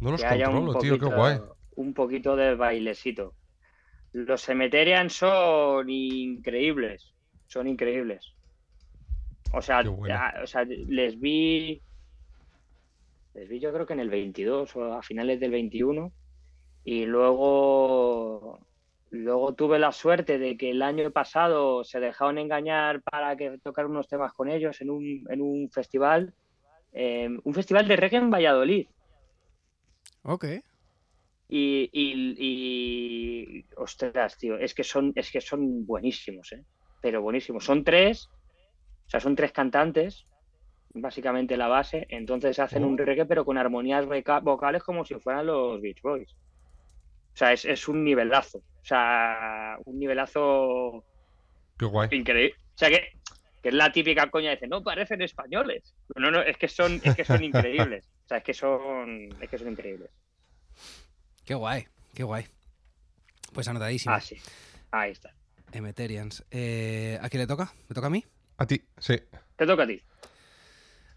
[0.00, 1.38] No los que haya un controlo, tío, qué poquito- guay.
[1.76, 3.32] Un poquito de bailecito.
[4.12, 7.14] Los Cemeterians son increíbles,
[7.46, 8.34] son increíbles.
[9.52, 10.14] O sea, Qué bueno.
[10.14, 11.80] ya- o sea, les vi,
[13.34, 16.12] les vi yo creo que en el 22 o a finales del 21
[16.84, 18.66] y luego,
[19.10, 23.86] luego tuve la suerte de que el año pasado se dejaron engañar para que tocar
[23.86, 26.34] unos temas con ellos en un, en un festival,
[26.92, 28.88] eh, un festival de reggae en Valladolid.
[30.24, 30.44] Ok.
[31.48, 36.64] Y, y, y- ostras, tío, es que son, es que son buenísimos, ¿eh?
[37.02, 37.64] Pero buenísimos.
[37.64, 38.30] Son tres,
[39.06, 40.26] o sea, son tres cantantes,
[40.94, 45.46] básicamente la base, entonces hacen un reggae pero con armonías voca- vocales como si fueran
[45.46, 46.32] los Beach Boys.
[47.32, 48.58] O sea, es, es un nivelazo.
[48.58, 51.04] O sea, un nivelazo
[51.78, 52.08] Qué guay.
[52.12, 52.54] increíble.
[52.74, 53.08] O sea, que,
[53.62, 55.94] que es la típica coña de decir, no, parecen españoles.
[56.16, 58.06] No, no, es que son, es que son increíbles.
[58.24, 60.10] O sea, es que son, es que son increíbles.
[61.44, 62.46] Qué guay, qué guay.
[63.52, 64.14] Pues anotadísimo.
[64.14, 64.36] Ah, sí.
[64.90, 65.32] Ahí está.
[65.72, 66.44] Emeterians.
[66.50, 67.72] Eh, ¿A quién le toca?
[67.88, 68.24] ¿Me toca a mí?
[68.58, 69.16] A ti, sí.
[69.56, 70.02] Te toca a ti.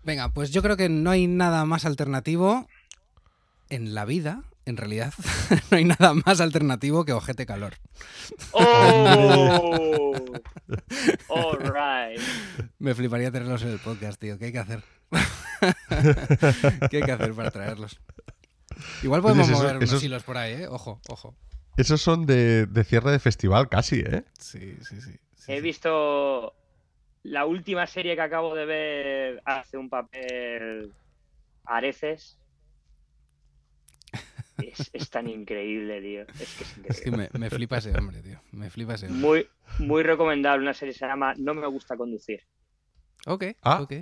[0.04, 2.68] Venga, pues yo creo que no hay nada más alternativo
[3.70, 5.14] en la vida, en realidad.
[5.72, 7.76] no hay nada más alternativo que ojete calor.
[8.51, 10.24] ¡Oh!
[11.30, 12.22] All right.
[12.80, 14.38] Me fliparía tenerlos en el podcast, tío.
[14.38, 14.84] ¿Qué hay que hacer?
[16.89, 17.99] ¿Qué hay que hacer para traerlos?
[19.04, 20.68] Igual podemos Oye, eso- mover unos esos- hilos por ahí, ¿eh?
[20.68, 21.36] Ojo, ojo.
[21.78, 24.24] Esos son de, de cierre de festival casi, ¿eh?
[24.38, 25.12] Sí, sí, sí.
[25.36, 25.62] sí, He sí.
[25.62, 26.54] visto
[27.24, 30.91] la última serie que acabo de ver hace un papel
[31.65, 32.38] Areces.
[34.61, 36.21] Es, es tan increíble, tío.
[36.39, 37.30] Es que es Es increíble.
[37.30, 38.39] que me, me flipa ese hombre, tío.
[38.51, 39.21] Me flipa ese hombre.
[39.21, 39.47] Muy,
[39.88, 40.61] muy recomendable.
[40.63, 42.41] Una serie se llama No me gusta conducir.
[43.26, 43.82] Ok, Ah.
[43.82, 43.93] ok.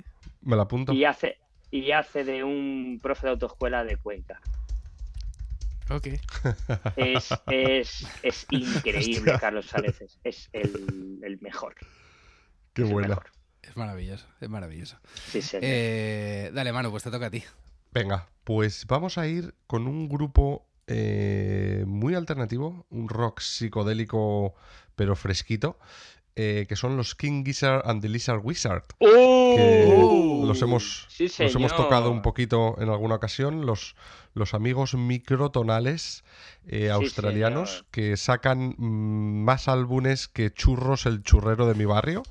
[0.42, 0.92] Me la apunto.
[0.92, 1.38] Y hace,
[1.70, 4.40] y hace de un profe de autoescuela de Cuenca.
[5.90, 6.08] Ok.
[6.96, 9.38] Es, es, es increíble, Hostia.
[9.38, 10.18] Carlos Areces.
[10.24, 11.74] Es el, el mejor.
[12.72, 13.18] Qué buena.
[13.62, 14.98] Es maravilloso, es maravilloso.
[15.28, 15.40] Sí.
[15.60, 17.42] Eh, dale, Manu, pues te toca a ti.
[17.92, 24.54] Venga, pues vamos a ir con un grupo eh, muy alternativo, un rock psicodélico
[24.96, 25.78] pero fresquito,
[26.36, 28.84] eh, que son los King Gizzard and the Lizard Wizard.
[28.98, 30.46] que ¡Uh!
[30.46, 33.94] los hemos, Sí, los hemos tocado un poquito en alguna ocasión, los,
[34.34, 36.24] los amigos microtonales
[36.66, 37.86] eh, australianos señor.
[37.90, 42.22] que sacan mm, más álbumes que churros el churrero de mi barrio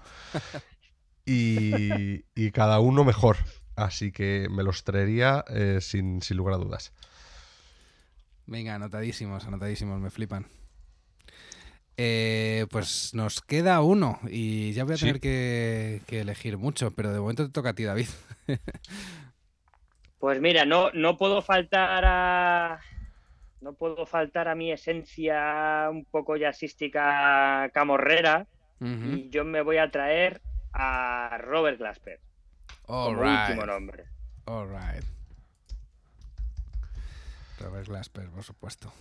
[1.26, 3.38] y, y cada uno mejor.
[3.76, 6.92] Así que me los traería eh, sin, sin lugar a dudas.
[8.46, 10.48] Venga, anotadísimos, anotadísimos, me flipan.
[12.04, 15.06] Eh, pues nos queda uno y ya voy a Sí.
[15.06, 18.08] tener que, que elegir mucho, pero de momento te toca a ti, David.
[20.18, 22.80] Pues mira, no, no puedo faltar a.
[23.60, 28.46] No puedo faltar a mi esencia un poco jazzística camorrera.
[28.80, 30.42] Y yo me voy a traer
[30.74, 32.20] a Robert Glasper
[32.88, 34.06] All como right, último nombre.
[34.46, 35.04] all right.
[37.60, 38.92] Robert Glasper, por supuesto.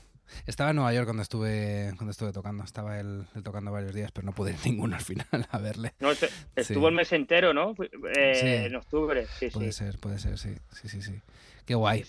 [0.46, 2.64] Estaba en Nueva York cuando estuve cuando estuve tocando.
[2.64, 5.94] Estaba él, él tocando varios días, pero no pude ir ninguno al final a verle.
[6.00, 6.28] No estuvo
[6.62, 6.74] Sí.
[6.86, 7.74] el mes entero, ¿no?
[8.16, 8.46] Eh, Sí.
[8.66, 9.78] En octubre, sí, Puede sí.
[9.78, 10.54] ser, puede ser, sí.
[10.72, 11.20] Sí, sí, sí.
[11.66, 12.04] Qué guay.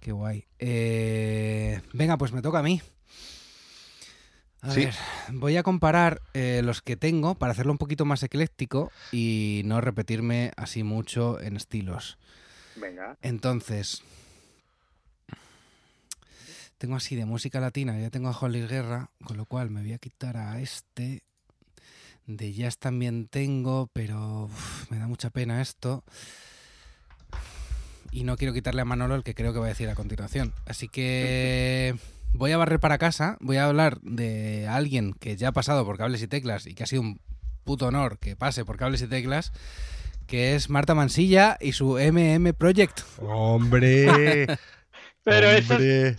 [0.00, 0.44] Qué guay.
[0.58, 2.80] Eh, venga, pues me toca a mí.
[4.62, 4.84] A Sí.
[4.84, 4.94] ver,
[5.32, 9.80] voy a comparar eh, los que tengo para hacerlo un poquito más ecléctico y no
[9.80, 12.16] repetirme así mucho en estilos.
[12.76, 13.16] Venga.
[13.22, 14.02] Entonces,
[16.82, 19.92] tengo así de música latina, ya tengo a Luis Guerra, con lo cual me voy
[19.92, 21.22] a quitar a este.
[22.26, 26.02] De jazz también tengo, pero uf, me da mucha pena esto.
[28.10, 30.54] Y no quiero quitarle a Manolo el que creo que va a decir a continuación.
[30.66, 31.94] Así que
[32.32, 35.98] voy a barrer para casa, voy a hablar de alguien que ya ha pasado por
[35.98, 37.20] cables y teclas y que ha sido un
[37.62, 39.52] puto honor que pase por cables y teclas,
[40.26, 43.02] que es Marta Mansilla y su MM Project.
[43.20, 44.58] ¡Hombre!
[45.24, 45.76] Pero eso.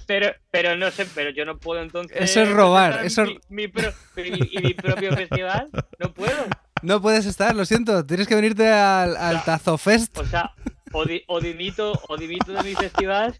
[0.07, 2.15] Pero, pero no sé, pero yo no puedo entonces.
[2.19, 6.45] Eso es robar, eso es- Mi, mi pro- mi- y mi propio festival, no puedo.
[6.81, 9.43] No puedes estar, lo siento, tienes que venirte al, al.
[9.43, 10.17] Tazo Fest.
[10.17, 10.51] O sea,
[10.93, 13.39] o, di- o dimito, o dimito de mi festival,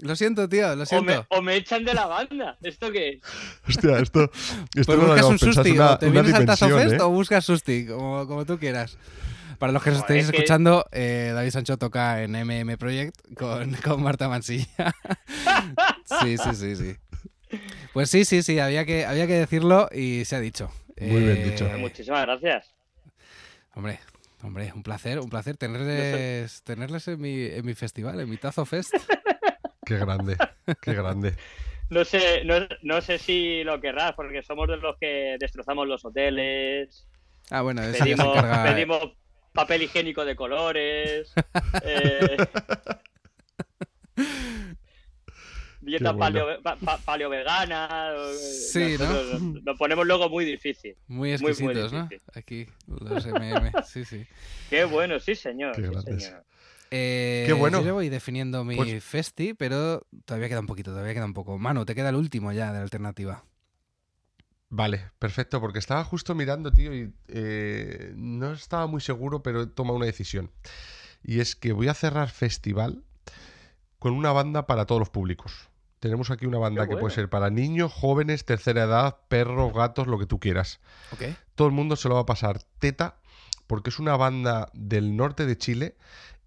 [0.00, 1.04] Lo siento, tío, lo o siento.
[1.06, 2.56] me, o me echan de la banda.
[2.62, 3.20] ¿Esto qué es?
[3.68, 4.30] Hostia, esto, esto
[4.86, 6.92] Pues no lo buscas un pensado, es susti, una, o te vienes al Tazo Fest
[6.94, 7.00] ¿eh?
[7.00, 8.98] o buscas susti, como, como tú quieras.
[9.58, 13.14] Para los que os estéis es que- escuchando, eh, David Sancho toca en MM Project
[13.34, 14.66] con, con Marta Mansilla.
[16.22, 16.96] sí, sí, sí, sí.
[17.92, 20.70] Pues sí, sí, sí, había que, había que decirlo y se ha dicho.
[21.00, 21.66] Muy bien dicho.
[21.66, 22.74] Eh, Muchísimas gracias.
[23.74, 23.98] Hombre,
[24.42, 28.64] hombre, un placer, un placer tenerles, tenerles en mi, en mi festival, en mi Tazo
[28.64, 28.94] Fest.
[29.86, 30.38] Qué grande,
[30.80, 31.34] qué grande.
[31.90, 36.02] No sé, no, no sé si lo querrás, porque somos de los que destrozamos los
[36.06, 37.06] hoteles,
[37.50, 38.64] Ah, bueno, pedimos, encarga.
[38.64, 39.12] pedimos
[39.54, 41.32] papel higiénico de colores,
[41.84, 42.36] eh,
[45.80, 46.18] dieta bueno.
[46.18, 48.10] paleo, pa- pa- paleo vegana.
[48.38, 49.06] Sí, ¿no?
[49.38, 50.96] nos- Nos ponemos luego muy difícil.
[51.06, 52.08] Muy Muy, muy exquisitos, ¿no?
[52.34, 54.26] Aquí, los MM, sí, sí.
[54.70, 55.74] Qué bueno, sí, señor.
[55.76, 56.24] Qué sí, grandes.
[56.24, 56.44] señor.
[56.90, 57.80] Eh, Qué bueno.
[57.80, 61.34] Yo ya voy definiendo mi Pues- festi, pero todavía queda un poquito, todavía queda un
[61.34, 61.58] poco.
[61.58, 63.44] Manu, te queda el último ya de la alternativa.
[64.76, 69.66] Vale, perfecto, porque estaba justo mirando, tío, y eh, no estaba muy seguro, pero he
[69.68, 70.50] tomado una decisión.
[71.22, 73.04] Y es que voy a cerrar festival
[74.00, 75.68] con una banda para todos los públicos.
[76.00, 80.08] Tenemos aquí una banda Qué que puede ser para niños, jóvenes, tercera edad, perros, gatos,
[80.08, 80.80] lo que tú quieras.
[81.54, 83.18] Todo el mundo se lo va a pasar teta,
[83.68, 85.96] porque es una banda del norte de Chile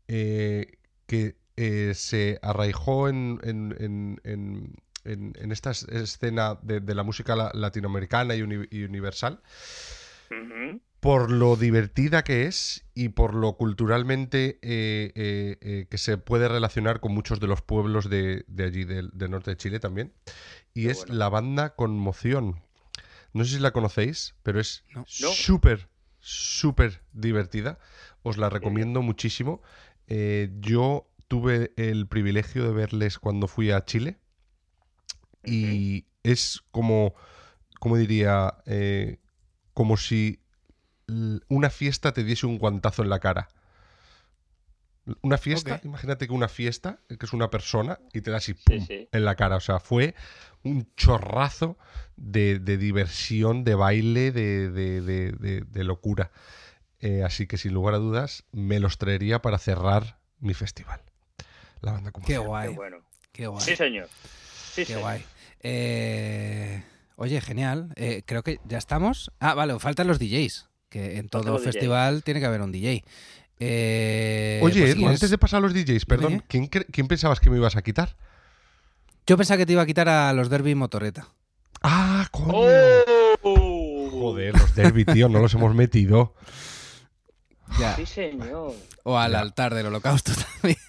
[0.09, 4.75] eh, que eh, se arraigó en, en- en-
[5.11, 9.41] en- esta es- escena de, de la música la- latinoamericana y, uni- y universal
[10.99, 16.47] por lo divertida que es y por lo culturalmente eh, eh, eh, que se puede
[16.49, 20.11] relacionar con muchos de los pueblos de, de allí, del, norte de Chile también.
[20.73, 21.15] Y Qué es bueno.
[21.15, 22.61] la banda Conmoción.
[23.33, 25.05] No sé si la conocéis, pero es No.
[25.07, 25.87] Súper,
[26.19, 27.77] súper divertida.
[28.23, 29.61] Os la recomiendo muchísimo.
[30.07, 34.17] Eh, yo tuve el privilegio de verles cuando fui a Chile
[35.51, 37.13] y es como,
[37.79, 39.19] como diría, eh,
[39.73, 40.39] como si
[41.47, 43.47] una fiesta te diese un guantazo en la cara.
[45.21, 48.59] Una fiesta, imagínate que una fiesta, que es una persona, y te da así Sí,
[48.65, 49.07] pum, sí.
[49.09, 49.55] en la cara.
[49.55, 50.15] O sea, fue
[50.63, 51.77] un chorrazo
[52.17, 56.31] de, de diversión, de baile, de, de- de- de- de locura.
[56.99, 60.99] Eh, así que sin lugar a dudas, me los traería para cerrar mi festival.
[61.79, 62.97] La banda como Qué guay, Qué bueno.
[63.31, 63.63] qué guay.
[63.63, 64.09] Sí, señor.
[64.73, 65.01] Sí, Qué señor.
[65.03, 65.23] guay.
[65.61, 66.83] Eh,
[67.15, 67.89] oye, genial.
[67.95, 69.31] Eh, creo que ya estamos.
[69.39, 70.67] Ah, vale, faltan los DJs.
[70.89, 71.63] Que en todo DJs.
[71.63, 73.03] festival tiene que haber un DJ.
[73.59, 76.43] Eh, Oye, pues antes de pasar a los DJs, perdón, dime.
[76.47, 78.15] ¿quién, cre- quién pensabas que me ibas a quitar?
[79.25, 81.27] Yo pensaba que te iba a quitar a los Derby Motoreta.
[81.81, 82.53] ¡Ah, coño!
[83.41, 84.09] ¡Oh!
[84.11, 86.33] Joder, los derby, tío, no los hemos metido.
[87.79, 87.95] Ya.
[87.95, 88.73] Sí, señor.
[89.03, 89.39] O al Ya.
[89.39, 90.79] altar del holocausto también.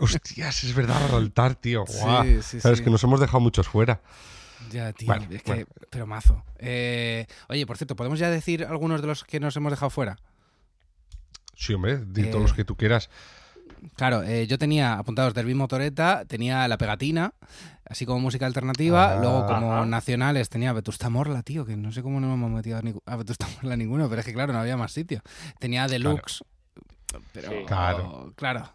[0.00, 1.84] Hostias, es verdad, al altar, tío.
[1.86, 2.24] Guau.
[2.24, 2.84] Sí, sí, Sabes sí.
[2.84, 4.00] que nos hemos dejado muchos fuera.
[4.70, 5.06] Ya, tío.
[5.06, 6.42] Bueno, es que, pero mazo.
[6.58, 10.16] Eh, oye, por cierto, ¿podemos ya decir algunos de los que nos hemos dejado fuera?
[11.56, 13.10] Sí, hombre, di Eh, todos los que tú quieras.
[13.96, 17.34] Claro, eh, yo tenía apuntados Derby Motoreta, tenía La Pegatina,
[17.84, 19.12] así como música alternativa.
[19.14, 19.16] Ah.
[19.20, 19.86] luego, como Ajá.
[19.86, 23.76] nacionales, tenía Vetusta Morla, tío, que no sé cómo no hemos metido a, Vetusta Morla
[23.76, 25.22] ninguno, pero es que, claro, no había más sitio.
[25.58, 26.44] Tenía Deluxe,
[27.32, 27.50] pero.
[27.50, 27.56] Sí.
[27.66, 28.32] Claro.
[28.36, 28.70] claro.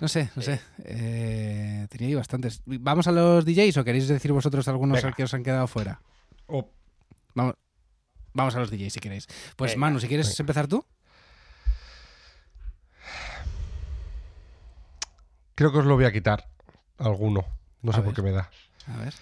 [0.00, 0.50] No sé, no Sí.
[0.52, 0.60] sé.
[0.84, 2.62] Eh, tenía ahí bastantes.
[2.66, 5.14] ¿Vamos a los DJs o queréis decir vosotros algunos Venga.
[5.14, 6.00] que os han quedado fuera?
[6.46, 6.68] Oh,
[7.34, 7.54] Vamos,
[8.32, 9.26] vamos a los DJs si queréis.
[9.56, 10.36] Pues Venga, Manu, si quieres venga.
[10.42, 10.84] empezar tú.
[15.54, 16.48] Creo que os lo voy a quitar.
[16.98, 17.44] Alguno.
[17.82, 18.50] No A sé por qué me da.
[18.86, 19.14] A ver.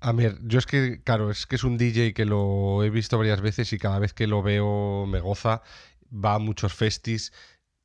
[0.00, 3.18] A ver, yo es que, claro, es que es un DJ que lo he visto
[3.18, 5.62] varias veces y cada vez que lo veo me goza.
[6.12, 7.32] Va a muchos festis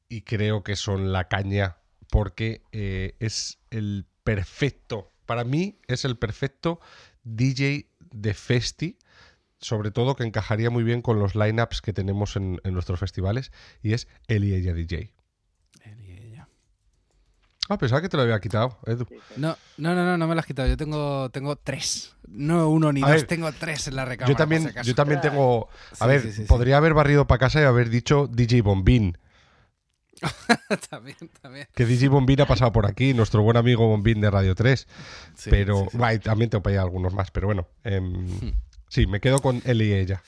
[0.08, 1.78] y creo que son la caña
[2.10, 6.80] porque eh, es el perfecto, para mí es el perfecto
[7.24, 8.99] DJ de festi,
[9.60, 13.52] sobre todo que encajaría muy bien con los lineups que tenemos en, en nuestros festivales
[13.82, 15.14] y es y ella DJ.
[17.74, 19.05] Ah, pensaba que te lo había quitado, Edu.
[19.07, 19.34] Sí, sí.
[19.38, 20.67] No, no, no, no, no me lo has quitado.
[20.67, 22.13] Yo tengo, tengo tres.
[22.28, 24.28] No uno ni A dos, ver, tengo tres en la recámara.
[24.30, 25.69] Yo por también, si yo también tengo.
[25.91, 26.47] A Sí, ver, sí, sí, sí.
[26.47, 29.17] podría haber barrido para casa y haber dicho DJ Bombín.
[30.89, 31.67] también, también.
[31.74, 34.86] Que DJ Bombín ha pasado por aquí, nuestro buen amigo Bombín de Radio 3.
[35.36, 35.97] Sí, pero sí, sí.
[35.97, 37.32] bah, también tengo para allá algunos más.
[37.32, 38.28] Pero bueno, em,
[38.89, 40.22] sí, me quedo con él y ella.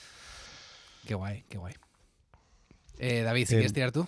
[1.06, 1.74] Qué guay, qué guay.
[3.00, 4.08] Eh, David, si Eh, quieres tirar tú.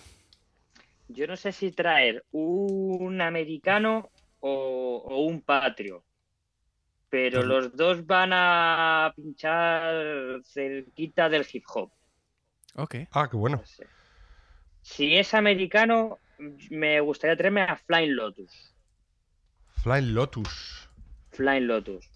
[1.08, 6.04] Yo no sé si traer un americano o, o un patrio.
[7.08, 11.90] Pero los dos van a pinchar cerquita del hip hop.
[12.74, 12.96] Ok.
[13.12, 13.58] Ah, qué bueno.
[13.58, 13.86] No sé.
[14.82, 16.18] Si es americano,
[16.70, 18.74] me gustaría traerme a Flying Lotus.
[19.82, 20.90] Flying Lotus.
[21.30, 22.10] Flying Lotus.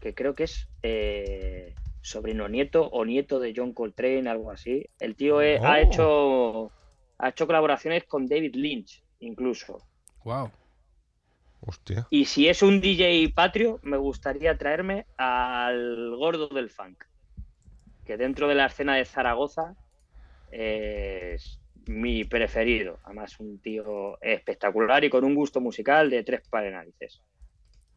[0.00, 4.84] Que creo que es eh, sobrino nieto o nieto de John Coltrane, algo así.
[4.98, 5.76] El tío eh, ha Oh.
[5.76, 6.72] hecho
[7.18, 9.78] ha hecho colaboraciones con David Lynch, incluso.
[10.24, 10.50] Wow.
[11.60, 12.06] Hostia.
[12.10, 17.04] Y si es un DJ patrio, me gustaría traerme al gordo del funk.
[18.04, 19.74] Que dentro de la escena de Zaragoza
[20.52, 22.98] es mi preferido.
[23.04, 27.20] Además, un tío espectacular y con un gusto musical de tres narices.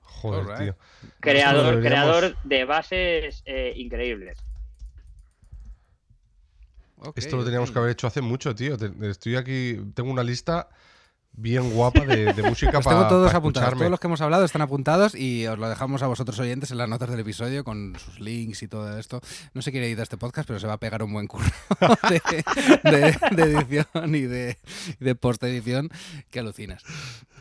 [0.01, 0.76] Joder, tío.
[1.20, 1.86] Creador, deberíamos-
[2.17, 4.43] creador de bases eh, increíbles.
[7.16, 8.78] Esto lo teníamos que haber hecho hace mucho, tío.
[9.04, 10.70] Estoy aquí, tengo una lista
[11.32, 13.68] bien guapa de, de música Los para tengo todos apuntados.
[13.68, 13.80] escucharme.
[13.82, 16.78] Todos los que hemos hablado están apuntados y os lo dejamos a vosotros oyentes en
[16.80, 19.22] las notas del episodio con sus links y todo esto.
[19.54, 21.45] No sé quién edita este podcast, pero se va a pegar un buen curro
[22.10, 22.22] de,
[22.91, 24.58] de- de edición y de,
[25.00, 25.89] de post-edición
[26.32, 26.84] que alucinas.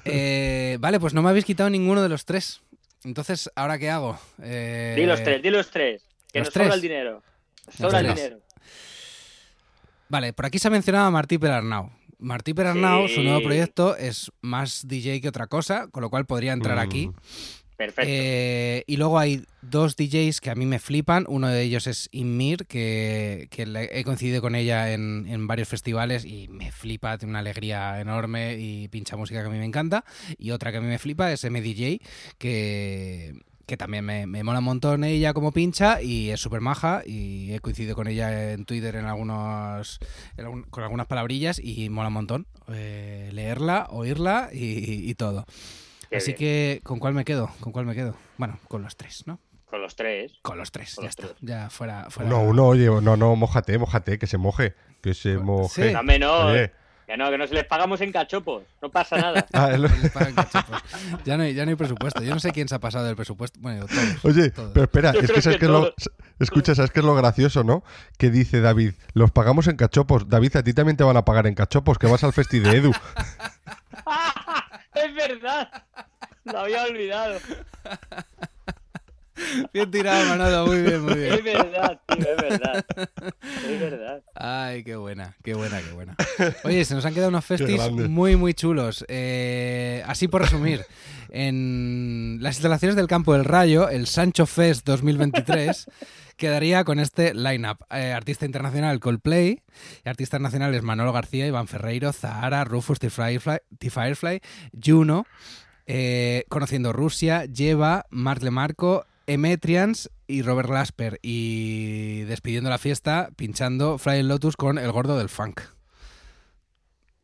[0.05, 2.61] Eh, vale, pues no me habéis quitado ninguno de los tres.
[3.05, 4.19] Entonces, ¿ahora qué hago?
[4.43, 6.03] Eh, Di los tres, di los tres.
[6.33, 6.75] Que los nos sobra tres.
[6.77, 7.23] el dinero.
[7.77, 8.41] Sobra el dinero.
[10.09, 11.91] Vale, por aquí se ha mencionado a Martí Perarnau.
[12.19, 16.53] Martí Perarnau, su nuevo proyecto, es más DJ que otra cosa, con lo cual podría
[16.53, 17.11] entrar Mm, aquí.
[17.77, 18.11] Perfecto.
[18.13, 21.27] Eh, y luego hay dos DJs que a mí me flipan.
[21.29, 26.25] Uno de ellos es Inmir, que, que he coincidido con ella en, en varios festivales
[26.25, 30.05] y me flipa, tiene una alegría enorme y pincha música que a mí me encanta.
[30.39, 32.01] Y otra que a mí me flipa es MDJ,
[32.37, 33.35] que,
[33.69, 37.03] que también me, me mola un montón ella como pincha y es súper maja.
[37.07, 39.99] Y he coincidido con ella en Twitter en algunos,
[40.37, 45.45] en algún- con algunas palabrillas y mola un montón eh, leerla, oírla y- y todo.
[46.11, 46.39] Qué Así bien.
[46.39, 47.51] que, ¿con cuál me quedo?
[47.61, 48.16] ¿Con cuál me quedo?
[48.39, 49.39] Bueno, con los tres, ¿no?
[49.66, 50.33] Con los tres.
[50.41, 51.27] Con los tres, Con ya los está.
[51.29, 51.37] tres.
[51.43, 52.07] Ya fuera.
[52.09, 54.75] fuera No, uno, oye, no, no, mojate, mojate, que se moje.
[55.03, 55.89] Que se moje.
[55.89, 55.93] Sí.
[55.93, 56.47] Dame no.
[56.47, 56.73] Oye,
[57.09, 59.47] Que no, que no se les pagamos en cachopos, no pasa nada.
[59.55, 59.71] Ah,
[60.37, 60.83] cachopos.
[61.25, 62.23] Ya no, hay, ya no hay presupuesto.
[62.23, 63.59] Yo no sé quién se ha pasado del presupuesto.
[63.63, 64.25] Bueno, todos.
[64.27, 64.73] Oye, todos.
[64.75, 65.95] pero espera, Yo es que sabes que que es lo...
[66.39, 67.83] Escucha, ¿sabes qué es lo gracioso, no?
[68.19, 70.29] Que dice David, los pagamos en cachopos.
[70.29, 72.77] David, a ti también te van a pagar en cachopos, que vas al festi de
[72.77, 72.93] Edu.
[74.95, 75.71] es verdad.
[76.45, 77.39] Lo había olvidado.
[79.72, 80.66] Bien tirado, Manolo.
[80.66, 81.32] Muy bien, muy bien.
[81.34, 82.84] Es verdad, tío, es verdad.
[83.68, 84.22] Es verdad.
[84.34, 86.16] Ay, qué buena, qué buena, qué buena.
[86.64, 89.05] Oye, se nos han quedado unos festis muy, muy chulos.
[89.09, 90.84] Eh, así por resumir,
[91.30, 95.86] en las instalaciones del Campo del Rayo, el Sancho Fest 2023
[96.36, 97.84] quedaría con este line-up.
[97.91, 99.62] Eh, artista internacional Coldplay,
[100.05, 104.41] y artistas nacionales Manolo García, Iván Ferreiro, Zahara, Rufus, T-Firefly, T-Firefly,
[104.82, 105.26] Juno,
[105.86, 111.18] eh, Conociendo Rusia, Lleva, Marc Lemarco, Emetrians y Robert Glasper.
[111.22, 115.61] Y despidiendo la fiesta, pinchando Flying Lotus con El Gordo del Funk.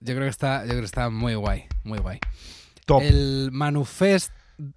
[0.00, 2.20] Yo creo que está, yo creo que está muy guay, muy guay.
[2.86, 3.02] Top.
[3.02, 4.32] El Manufest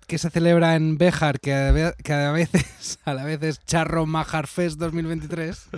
[0.08, 3.64] que se celebra en Béjar, que a, ve- que a veces a la vez es
[3.66, 5.68] Charro Majar Fest 2023.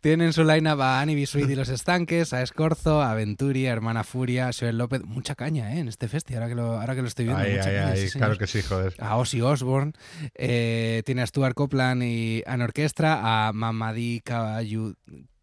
[0.00, 4.04] Tienen su line-up a Annie Bisuit y los Estanques, a Escorzo, a Venturi, a Hermana
[4.04, 5.02] Furia, a Joel López.
[5.04, 5.80] Mucha caña, ¿eh?
[5.80, 7.42] En este festi, ahora que lo, ahora que lo estoy viendo.
[7.42, 8.94] Ahí, mucha ahí, caña, sí, señor claro que sí, joder.
[8.98, 9.92] a Ozzy Osbourne,
[10.34, 14.94] eh, tiene a Stuart Copeland y a Orquestra, a Mamadi Caballu,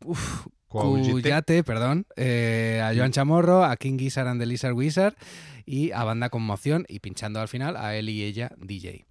[0.04, 0.48] uf.
[0.68, 5.16] Cuyate, perdón, eh, a Joan Chamorro, a King Gizzard and the Lizard Wizard
[5.66, 9.06] y a Banda Conmoción y pinchando al final a él y ella DJ.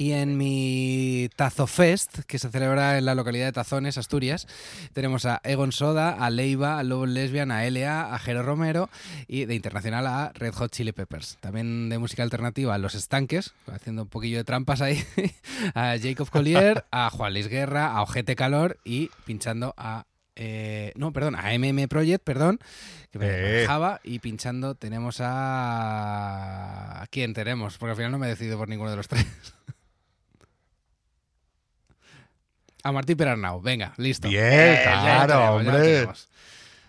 [0.00, 4.46] Y en mi Tazo Fest, que se celebra en la localidad de Tazones, Asturias,
[4.92, 8.90] tenemos a Egon Soda, a Leiva, a Lobo Lesbian, a LA, a Jero Romero
[9.26, 11.36] y de internacional a Red Hot Chili Peppers.
[11.40, 15.04] También de música alternativa a Los Estanques, haciendo un poquillo de trampas ahí,
[15.74, 20.06] a Jacob Collier, a Juan Luis Guerra, a Ojete Calor y pinchando a...
[20.36, 22.60] eh, no, perdón, a MM Project, perdón,
[23.10, 23.30] que me Eh.
[23.62, 27.02] dejaba y pinchando tenemos a...
[27.02, 27.78] ¿A quién tenemos?
[27.78, 29.26] Porque al final no me he decidido por ninguno de los tres.
[32.84, 34.28] A Martí Perarnau, venga, listo.
[34.28, 36.08] Bien, Eh, claro, ya hombre.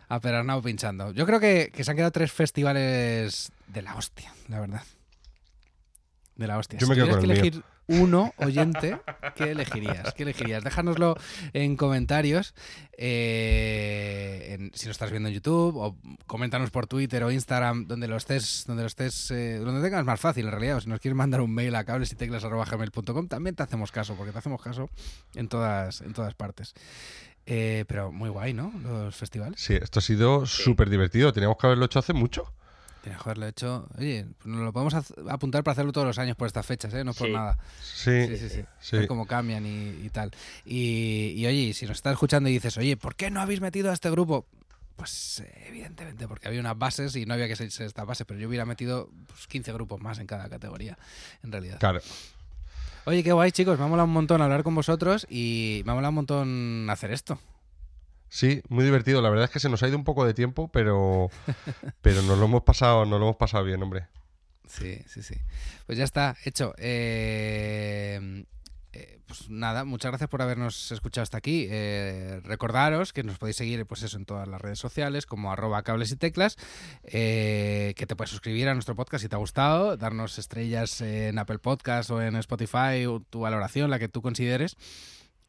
[0.08, 1.12] A Perarnau pinchando.
[1.12, 4.82] Yo creo que, que se han quedado tres festivales de la hostia, la verdad.
[6.36, 6.80] De la hostia.
[6.80, 8.98] Yo si me quedo con que el elegir uno, oyente,
[9.36, 10.14] ¿qué elegirías?
[10.14, 10.64] ¿Qué elegirías?
[10.64, 11.16] Déjanoslo
[11.54, 12.54] en comentarios.
[13.02, 15.96] eh, en- si lo estás viendo en YouTube, o
[16.28, 20.20] coméntanos por Twitter o Instagram, donde lo estés, donde lo estés, eh, donde tengas más
[20.20, 20.78] fácil en realidad.
[20.78, 24.32] O si nos quieres mandar un mail a cables y también te hacemos caso, porque
[24.32, 24.90] te hacemos caso
[25.36, 26.74] en todas, en todas partes.
[27.46, 28.72] Eh, pero muy guay, ¿no?
[28.84, 29.60] Los festivales.
[29.60, 31.34] Sí, esto ha sido súper divertido.
[31.34, 32.54] Teníamos que haberlo hecho hace mucho.
[33.04, 33.88] Tenías que haberlo hecho.
[33.98, 34.94] Oye, pues nos lo podemos
[35.30, 37.04] apuntar para hacerlo todos los años por estas fechas, ¿eh?
[37.04, 37.34] No por Sí.
[37.34, 37.58] nada.
[37.82, 38.62] Sí, Sí, sí, sí.
[38.82, 38.98] sí.
[38.98, 40.32] Ver cómo cambian y, y tal.
[40.66, 43.90] Y, y, oye, si nos estás escuchando y dices, oye, ¿por qué no habéis metido
[43.90, 44.46] a este grupo?
[44.98, 48.50] Pues evidentemente, porque había unas bases y no había que seguirse esta base, pero yo
[48.50, 50.98] hubiera metido pues, 15 grupos más en cada categoría,
[51.42, 51.80] en realidad.
[51.80, 52.02] Claro.
[53.06, 53.80] Oye, qué guay, chicos.
[53.80, 57.12] Me ha molado un montón hablar con vosotros y me ha molado un montón hacer
[57.12, 57.40] esto.
[58.30, 59.22] Sí, muy divertido.
[59.22, 61.30] La verdad es que se nos ha ido un poco de tiempo, pero,
[62.02, 64.08] pero nos lo hemos pasado, nos lo hemos pasado bien, hombre.
[64.68, 65.36] Sí, sí, sí.
[65.88, 66.74] Pues ya está, hecho.
[66.78, 68.46] Eh,
[68.92, 71.68] eh, pues nada, muchas gracias por habernos escuchado hasta aquí.
[71.70, 75.84] Eh, recordaros que nos podéis seguir pues eso, en todas las redes sociales, como arroba
[75.84, 76.58] cables y teclas,
[77.04, 81.38] eh, que te puedes suscribir a nuestro podcast si te ha gustado, darnos estrellas en
[81.38, 84.76] Apple Podcast o en Spotify, o tu valoración, la que tú consideres.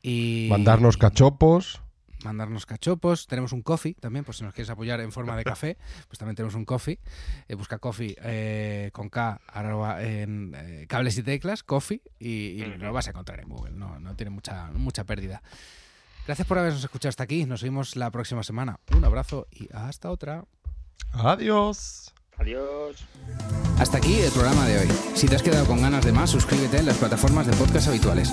[0.02, 1.80] Y Mandarnos cachopos.
[2.24, 3.26] Mandarnos cachopos.
[3.26, 5.76] Tenemos un coffee también, por si nos quieres apoyar en forma de café,
[6.08, 6.98] pues también tenemos un coffee.
[7.48, 12.64] Eh, busca coffee eh, con K arroba, en eh, cables y teclas, coffee, y, y
[12.64, 13.72] lo vas a encontrar en Google.
[13.72, 15.42] No, no tiene mucha, mucha pérdida.
[16.26, 17.44] Gracias por habernos escuchado hasta aquí.
[17.44, 18.78] Nos vemos la próxima semana.
[18.94, 20.44] Un abrazo y hasta otra.
[21.12, 22.14] Adiós.
[22.38, 23.04] Adiós.
[23.78, 24.88] Hasta aquí el programa de hoy.
[25.14, 28.32] Si te has quedado con ganas de más, suscríbete en las plataformas de podcast habituales.